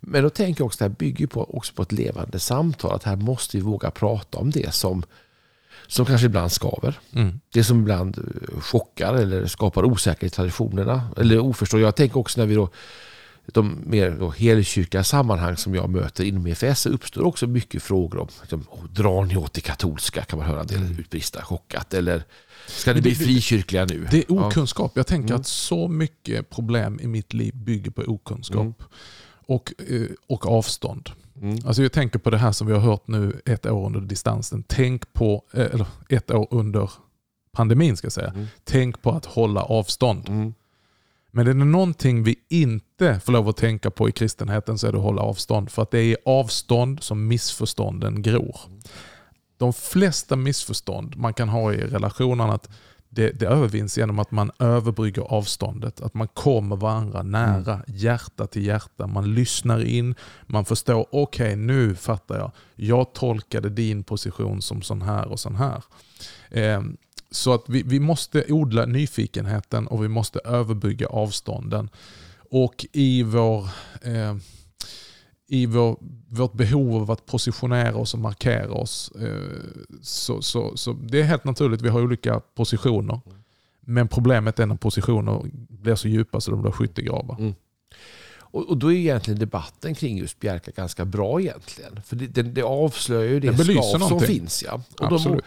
Men 0.00 0.22
då 0.22 0.30
tänker 0.30 0.60
jag 0.60 0.66
också 0.66 0.76
att 0.76 0.78
det 0.78 0.84
här 0.84 0.98
bygger 0.98 1.26
på, 1.26 1.56
också 1.56 1.72
på 1.74 1.82
ett 1.82 1.92
levande 1.92 2.38
samtal. 2.38 2.94
Att 2.94 3.02
här 3.02 3.16
måste 3.16 3.56
vi 3.56 3.62
våga 3.62 3.90
prata 3.90 4.38
om 4.38 4.50
det 4.50 4.74
som, 4.74 5.02
som 5.86 6.06
kanske 6.06 6.26
ibland 6.26 6.52
skaver. 6.52 6.98
Mm. 7.12 7.40
Det 7.52 7.64
som 7.64 7.80
ibland 7.80 8.18
eh, 8.18 8.60
chockar 8.60 9.14
eller 9.14 9.46
skapar 9.46 9.84
osäkerhet 9.84 10.32
i 10.32 10.36
traditionerna. 10.36 11.08
Eller 11.16 11.38
oförstår. 11.38 11.80
Jag 11.80 11.96
tänker 11.96 12.18
också 12.18 12.40
när 12.40 12.46
vi 12.46 12.54
då 12.54 12.68
de 13.46 13.78
mer 13.84 14.32
helkyrkliga 14.38 15.04
sammanhang 15.04 15.56
som 15.56 15.74
jag 15.74 15.90
möter 15.90 16.24
inom 16.24 16.46
EFS 16.46 16.86
uppstår 16.86 17.22
också 17.22 17.46
mycket 17.46 17.82
frågor 17.82 18.18
om 18.18 18.28
liksom, 18.40 18.64
drar 18.90 19.24
ni 19.24 19.36
åt 19.36 19.52
det 19.52 19.60
katolska 19.60 20.24
kan 20.24 20.38
man 20.38 20.48
höra 20.48 20.60
en 20.60 20.66
del 20.66 20.82
mm. 20.82 20.98
utbrista 20.98 21.42
chockat 21.42 21.94
eller 21.94 22.24
ska 22.66 22.94
ni 22.94 23.00
bli 23.00 23.14
frikyrkliga 23.14 23.84
nu? 23.84 24.06
Det 24.10 24.18
är 24.18 24.32
okunskap. 24.32 24.92
Jag 24.94 25.06
tänker 25.06 25.28
mm. 25.28 25.40
att 25.40 25.46
så 25.46 25.88
mycket 25.88 26.50
problem 26.50 27.00
i 27.02 27.06
mitt 27.06 27.32
liv 27.32 27.56
bygger 27.56 27.90
på 27.90 28.02
okunskap. 28.02 28.60
Mm. 28.60 28.74
och, 29.46 29.72
eh, 29.88 30.08
och 30.26 30.46
avstånd. 30.46 31.10
Mm. 31.42 31.58
Alltså 31.66 31.82
jag 31.82 31.92
tänker 31.92 32.18
på 32.18 32.30
det 32.30 32.38
här 32.38 32.52
som 32.52 32.66
vi 32.66 32.72
har 32.72 32.80
hört 32.80 33.08
nu 33.08 33.40
ett 33.44 33.66
år 33.66 33.86
under 33.86 34.00
distansen. 34.00 34.64
Tänk 34.66 35.12
på, 35.12 35.44
eh, 35.52 35.60
eller 35.60 35.86
ett 36.08 36.30
år 36.30 36.48
under 36.50 36.90
pandemin 37.52 37.96
ska 37.96 38.10
säga. 38.10 38.28
Mm. 38.28 38.46
Tänk 38.64 39.02
på 39.02 39.10
att 39.10 39.26
hålla 39.26 39.62
avstånd. 39.62 40.28
Mm. 41.36 41.46
Men 41.46 41.56
är 41.56 41.64
det 41.64 41.70
någonting 41.70 42.22
vi 42.22 42.36
inte 42.48 43.20
får 43.20 43.32
lov 43.32 43.48
att 43.48 43.56
tänka 43.56 43.90
på 43.90 44.08
i 44.08 44.12
kristenheten 44.12 44.78
så 44.78 44.86
är 44.86 44.92
det 44.92 44.98
att 44.98 45.04
hålla 45.04 45.22
avstånd. 45.22 45.70
För 45.70 45.82
att 45.82 45.90
det 45.90 45.98
är 45.98 46.04
i 46.04 46.16
avstånd 46.24 47.02
som 47.02 47.28
missförstånden 47.28 48.22
gror. 48.22 48.56
De 49.58 49.72
flesta 49.72 50.36
missförstånd 50.36 51.16
man 51.16 51.34
kan 51.34 51.48
ha 51.48 51.72
i 51.72 51.76
relationen 51.76 52.50
att 52.50 52.68
det, 53.08 53.30
det 53.30 53.46
övervinns 53.46 53.98
genom 53.98 54.18
att 54.18 54.30
man 54.30 54.50
överbrygger 54.58 55.22
avståndet. 55.22 56.00
Att 56.00 56.14
man 56.14 56.28
kommer 56.28 56.76
varandra 56.76 57.22
nära, 57.22 57.82
hjärta 57.86 58.46
till 58.46 58.66
hjärta. 58.66 59.06
Man 59.06 59.34
lyssnar 59.34 59.84
in, 59.84 60.14
man 60.46 60.64
förstår, 60.64 61.06
okej 61.12 61.56
nu 61.56 61.94
fattar 61.94 62.38
jag. 62.38 62.52
Jag 62.74 63.12
tolkade 63.12 63.68
din 63.68 64.04
position 64.04 64.62
som 64.62 64.82
sån 64.82 65.02
här 65.02 65.28
och 65.28 65.40
sån 65.40 65.56
här. 65.56 65.82
Eh, 66.50 66.82
så 67.36 67.54
att 67.54 67.68
vi, 67.68 67.82
vi 67.82 68.00
måste 68.00 68.52
odla 68.52 68.86
nyfikenheten 68.86 69.86
och 69.86 70.04
vi 70.04 70.08
måste 70.08 70.38
överbygga 70.38 71.06
avstånden. 71.06 71.90
Och 72.50 72.86
i 72.92 73.22
vår... 73.22 73.68
Eh, 74.02 74.36
i 75.48 75.66
vår, 75.66 75.98
vårt 76.28 76.52
behov 76.52 77.02
av 77.02 77.10
att 77.10 77.26
positionera 77.26 77.96
oss 77.96 78.14
och 78.14 78.20
markera 78.20 78.72
oss. 78.72 79.12
Eh, 79.20 79.60
så, 80.02 80.42
så, 80.42 80.76
så 80.76 80.92
det 80.92 81.20
är 81.20 81.24
helt 81.24 81.44
naturligt, 81.44 81.82
vi 81.82 81.88
har 81.88 82.00
olika 82.00 82.40
positioner. 82.40 83.20
Men 83.80 84.08
problemet 84.08 84.58
är 84.58 84.66
när 84.66 84.76
positioner 84.76 85.42
blir 85.68 85.94
så 85.94 86.08
djupa 86.08 86.40
så 86.40 86.50
de 86.50 86.62
blir 86.62 86.72
skyttegravar. 86.72 87.38
Mm. 87.38 87.54
Och, 88.56 88.68
och 88.68 88.76
då 88.76 88.92
är 88.92 88.96
egentligen 88.96 89.38
debatten 89.38 89.94
kring 89.94 90.18
just 90.18 90.40
Bjärka 90.40 90.70
ganska 90.70 91.04
bra 91.04 91.40
egentligen. 91.40 92.02
För 92.02 92.16
det, 92.16 92.26
det, 92.26 92.42
det 92.42 92.62
avslöjar 92.62 93.32
ju 93.32 93.40
det 93.40 93.50
Det 93.50 93.64
skav 93.64 94.08
som 94.08 94.20
finns. 94.20 94.64
Ja. 94.66 94.82
Och, 95.00 95.08
de, 95.08 95.14
Absolut. 95.14 95.44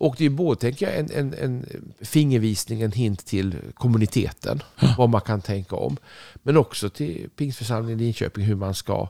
Och 0.00 0.14
det 0.18 0.24
är 0.26 0.30
både 0.30 0.60
tänker 0.60 0.86
jag, 0.86 0.98
en, 0.98 1.10
en, 1.12 1.34
en 1.34 1.66
fingervisning, 2.00 2.82
en 2.82 2.92
hint 2.92 3.26
till 3.26 3.56
kommuniteten. 3.74 4.62
Vad 4.98 5.08
man 5.08 5.20
kan 5.20 5.40
tänka 5.40 5.76
om. 5.76 5.96
Men 6.42 6.56
också 6.56 6.90
till 6.90 7.28
Pingstförsamlingen 7.36 8.00
i 8.00 8.04
Linköping 8.04 8.44
hur 8.44 8.54
man 8.54 8.74
ska 8.74 9.08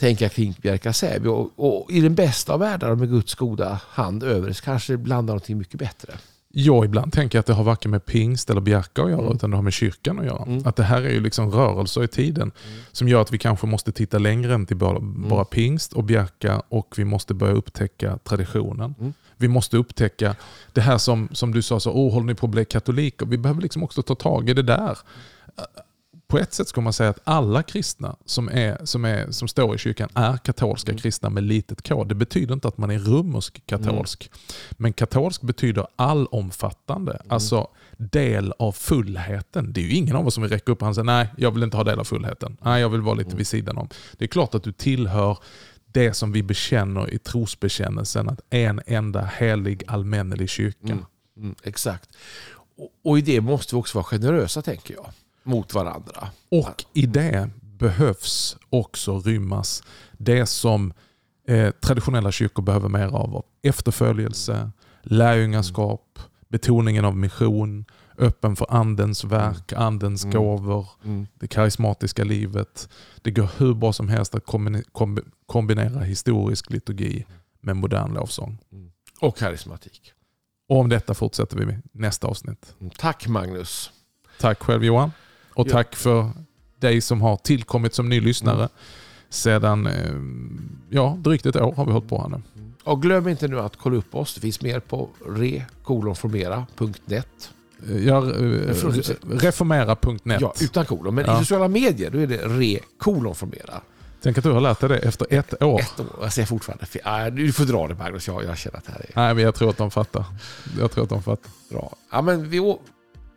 tänka 0.00 0.28
kring 0.28 0.56
Bjärka 0.62 0.92
Säby. 0.92 1.28
Och, 1.28 1.50
och 1.56 1.90
i 1.90 2.00
den 2.00 2.14
bästa 2.14 2.52
av 2.52 2.60
världar 2.60 2.94
med 2.94 3.08
Guds 3.08 3.34
goda 3.34 3.80
hand 3.88 4.22
över 4.22 4.52
så 4.52 4.62
kanske 4.64 4.96
det 4.96 5.08
landar 5.08 5.32
någonting 5.34 5.58
mycket 5.58 5.78
bättre. 5.78 6.12
Jag 6.54 6.84
ibland 6.84 7.12
tänker 7.12 7.38
att 7.38 7.46
det 7.46 7.52
har 7.52 7.64
varken 7.64 7.90
med 7.90 8.04
pingst 8.06 8.50
eller 8.50 8.60
bjärka 8.60 9.02
att 9.02 9.10
göra 9.10 9.20
Mm. 9.20 9.32
utan 9.36 9.50
det 9.50 9.56
har 9.56 9.62
med 9.62 9.72
kyrkan 9.72 10.18
att 10.18 10.24
göra. 10.26 10.42
Mm. 10.42 10.62
Att 10.66 10.76
det 10.76 10.82
här 10.82 11.02
är 11.02 11.10
ju 11.10 11.20
liksom 11.20 11.50
rörelser 11.50 12.04
i 12.04 12.08
tiden 12.08 12.52
som 12.92 13.08
gör 13.08 13.20
att 13.22 13.32
vi 13.32 13.38
kanske 13.38 13.66
måste 13.66 13.92
titta 13.92 14.18
längre 14.18 14.54
än 14.54 14.66
till 14.66 14.76
bara, 14.76 14.96
Mm. 14.96 15.28
bara 15.28 15.44
pingst 15.44 15.92
och 15.92 16.04
bjärka 16.04 16.62
och 16.68 16.94
vi 16.96 17.04
måste 17.04 17.34
börja 17.34 17.54
upptäcka 17.54 18.18
traditionen. 18.24 18.94
Mm. 19.32 19.36
Vi 19.38 19.48
måste 19.48 19.76
upptäcka 19.76 20.36
det 20.72 20.80
här 20.80 20.98
som, 20.98 21.28
som 21.32 21.52
du 21.52 21.62
sa, 21.62 21.80
så, 21.80 21.90
oh, 21.92 22.12
håller 22.12 22.26
ni 22.26 22.34
på 22.34 22.46
att 22.46 22.52
bli 22.52 22.64
katoliker? 22.64 23.26
Vi 23.26 23.38
behöver 23.38 23.62
liksom 23.62 23.82
också 23.82 24.02
ta 24.02 24.14
tag 24.14 24.50
i 24.50 24.54
det 24.54 24.62
där. 24.62 24.98
På 26.26 26.38
ett 26.38 26.52
sätt 26.54 26.68
ska 26.68 26.80
man 26.80 26.92
säga 26.92 27.10
att 27.10 27.18
alla 27.24 27.62
kristna 27.62 28.16
som, 28.26 28.48
är, 28.48 28.78
som, 28.84 29.04
är, 29.04 29.30
som 29.30 29.48
står 29.48 29.74
i 29.74 29.78
kyrkan 29.78 30.08
är 30.14 30.36
katolska 30.36 30.90
Mm. 30.92 31.00
kristna 31.00 31.30
med 31.30 31.42
litet 31.42 31.88
k. 31.88 32.04
Det 32.04 32.14
betyder 32.14 32.54
inte 32.54 32.68
att 32.68 32.78
man 32.78 32.90
är 32.90 32.98
romersk 32.98 33.66
katolsk. 33.66 34.30
Men 34.70 34.92
katolsk 34.92 35.42
betyder 35.42 35.86
allomfattande, 35.96 37.12
Mm. 37.12 37.26
alltså 37.28 37.68
del 37.96 38.52
av 38.58 38.72
fullheten. 38.72 39.72
Det 39.72 39.80
är 39.80 39.84
ju 39.84 39.94
ingen 39.94 40.16
av 40.16 40.26
oss 40.26 40.34
som 40.34 40.42
vill 40.42 40.52
räcka 40.52 40.72
upp 40.72 40.80
handen 40.80 40.90
och 40.90 40.94
säga 40.94 41.16
nej, 41.16 41.28
jag 41.36 41.50
vill 41.50 41.62
inte 41.62 41.76
ha 41.76 41.84
del 41.84 42.00
av 42.00 42.04
fullheten. 42.04 42.56
Nej, 42.62 42.80
jag 42.80 42.88
vill 42.88 43.00
vara 43.00 43.12
Mm. 43.14 43.24
lite 43.24 43.36
vid 43.36 43.46
sidan 43.46 43.78
om. 43.78 43.88
Det 44.18 44.24
är 44.24 44.28
klart 44.28 44.54
att 44.54 44.62
du 44.62 44.72
tillhör 44.72 45.38
det 45.92 46.12
som 46.14 46.32
vi 46.32 46.42
bekänner 46.42 47.14
i 47.14 47.18
trosbekännelsen, 47.18 48.28
att 48.28 48.40
en 48.50 48.80
enda 48.86 49.20
helig 49.20 49.82
allmännelig 49.86 50.50
kyrka. 50.50 50.92
Mm. 50.92 51.04
Mm, 51.36 51.54
exakt. 51.62 52.10
Och, 52.76 52.88
och 53.04 53.18
i 53.18 53.20
det 53.20 53.40
måste 53.40 53.74
vi 53.74 53.80
också 53.80 53.98
vara 53.98 54.04
generösa 54.04 54.62
tänker 54.62 54.94
jag. 54.94 55.06
Mot 55.42 55.74
varandra. 55.74 56.28
Och 56.48 56.84
i 56.92 57.06
det 57.06 57.50
behövs 57.60 58.56
också 58.70 59.18
rymmas 59.18 59.82
det 60.12 60.46
som 60.46 60.92
eh, 61.48 61.70
traditionella 61.70 62.32
kyrkor 62.32 62.62
behöver 62.62 62.88
mer 62.88 63.06
av. 63.06 63.44
Efterföljelse, 63.62 64.70
lärjungaskap, 65.02 66.18
betoningen 66.48 67.04
av 67.04 67.16
mission, 67.16 67.84
öppen 68.18 68.56
för 68.56 68.66
andens 68.70 69.24
verk, 69.24 69.72
andens 69.72 70.24
Mm. 70.24 70.36
gåvor, 70.36 70.86
Mm. 71.04 71.26
det 71.34 71.46
karismatiska 71.46 72.24
livet. 72.24 72.88
Det 73.22 73.30
går 73.30 73.48
hur 73.56 73.74
bra 73.74 73.92
som 73.92 74.08
helst 74.08 74.34
att 74.34 74.44
kombine- 74.46 74.84
kombi- 74.92 75.24
kombinera 75.46 76.00
historisk 76.00 76.70
liturgi 76.70 77.24
med 77.60 77.76
modern 77.76 78.14
lovsång. 78.14 78.58
Och 79.20 79.36
karismatik. 79.36 80.12
Och 80.68 80.78
om 80.80 80.88
detta 80.88 81.14
fortsätter 81.14 81.56
vi 81.56 81.66
med 81.66 81.82
nästa 81.92 82.26
avsnitt. 82.26 82.74
Mm. 82.80 82.90
Tack 82.98 83.28
Magnus. 83.28 83.90
Tack 84.40 84.62
själv 84.62 84.84
Johan. 84.84 85.12
Och 85.54 85.68
Ja. 85.68 85.72
tack 85.72 85.96
för 85.96 86.30
dig 86.78 87.00
som 87.00 87.20
har 87.20 87.36
tillkommit 87.36 87.94
som 87.94 88.08
ny 88.08 88.20
lyssnare. 88.20 88.68
Sedan 89.28 89.86
eh, 89.86 90.14
ja, 90.90 91.16
drygt 91.20 91.46
ett 91.46 91.56
år 91.56 91.72
har 91.72 91.86
vi 91.86 91.92
hållit 91.92 92.08
på 92.08 92.20
här 92.22 92.28
nu. 92.28 92.42
Och 92.84 93.02
glöm 93.02 93.28
inte 93.28 93.48
nu 93.48 93.60
att 93.60 93.76
kolla 93.76 93.96
upp 93.96 94.14
oss. 94.14 94.34
Det 94.34 94.40
finns 94.40 94.60
mer 94.62 94.80
på 94.80 95.08
re-formera.net. 95.26 97.50
Eh, 97.90 98.06
Jag, 98.06 98.24
eh, 98.28 98.74
reformera.net. 99.30 100.40
Ja, 100.40 100.54
utan 100.60 100.84
kolon. 100.84 101.14
Men 101.14 101.24
Ja. 101.26 101.36
i 101.36 101.38
sociala 101.38 101.68
medier 101.68 102.10
då 102.10 102.18
är 102.18 102.26
det 102.26 102.36
re-formera. 102.38 103.80
Tänk 104.22 104.38
att 104.38 104.44
du 104.44 104.50
har 104.50 104.60
lärt 104.60 104.80
dig 104.80 104.88
det 104.88 104.98
efter 104.98 105.26
ett 105.30 105.62
år. 105.62 105.80
Ett 105.80 106.00
år. 106.00 106.06
Jag 106.20 106.32
säger 106.32 106.46
fortfarande. 106.46 106.86
Nej, 107.04 107.30
Du 107.30 107.52
får 107.52 107.64
dra 107.64 107.88
det 107.88 107.94
Magnus. 107.94 108.28
Jag, 108.28 108.44
jag 108.44 108.58
känner 108.58 108.78
att 108.78 108.84
det 108.84 108.92
här 108.92 109.00
är 109.00 109.10
Nej, 109.14 109.34
men 109.34 109.44
jag 109.44 109.54
tror 109.54 109.70
att 109.70 109.76
de 109.76 109.90
fattar. 109.90 110.24
Jag 110.78 110.90
tror 110.90 111.04
att 111.04 111.10
de 111.10 111.22
fattar. 111.22 111.50
bra. 111.70 111.96
Ja, 112.12 112.22
men 112.22 112.50
vi 112.50 112.76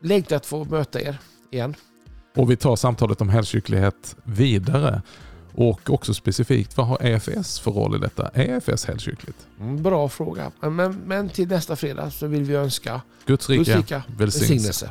längtar 0.04 0.36
att 0.36 0.46
få 0.46 0.64
möta 0.66 1.02
er 1.02 1.18
igen. 1.52 1.76
Och 2.36 2.52
vi 2.52 2.56
tar 2.56 2.76
samtalet 2.76 3.22
om 3.22 3.30
helkyrklighet 3.30 4.16
vidare. 4.24 5.02
Och 5.58 5.90
också 5.90 6.14
specifikt, 6.14 6.78
vad 6.78 6.88
har 6.88 6.98
EFS 7.02 7.60
för 7.60 7.72
roll 7.72 7.96
i 7.96 8.00
detta? 8.00 8.30
Är 8.34 8.58
EFS 8.58 8.86
helkyrkligt? 8.86 9.48
Mm, 9.60 9.84
bra 9.84 10.10
fråga. 10.10 10.52
Men, 10.60 10.94
men, 11.06 11.30
till 11.30 11.48
nästa 11.48 11.76
fredag 11.76 12.12
så 12.12 12.28
vill 12.28 12.44
vi 12.44 12.56
önska 12.56 13.02
Guds 13.26 13.48
Guds 13.48 13.70
rika 13.70 13.80
rika 13.80 14.04
välsignelse. 14.18 14.56
välsignelse. 14.66 14.90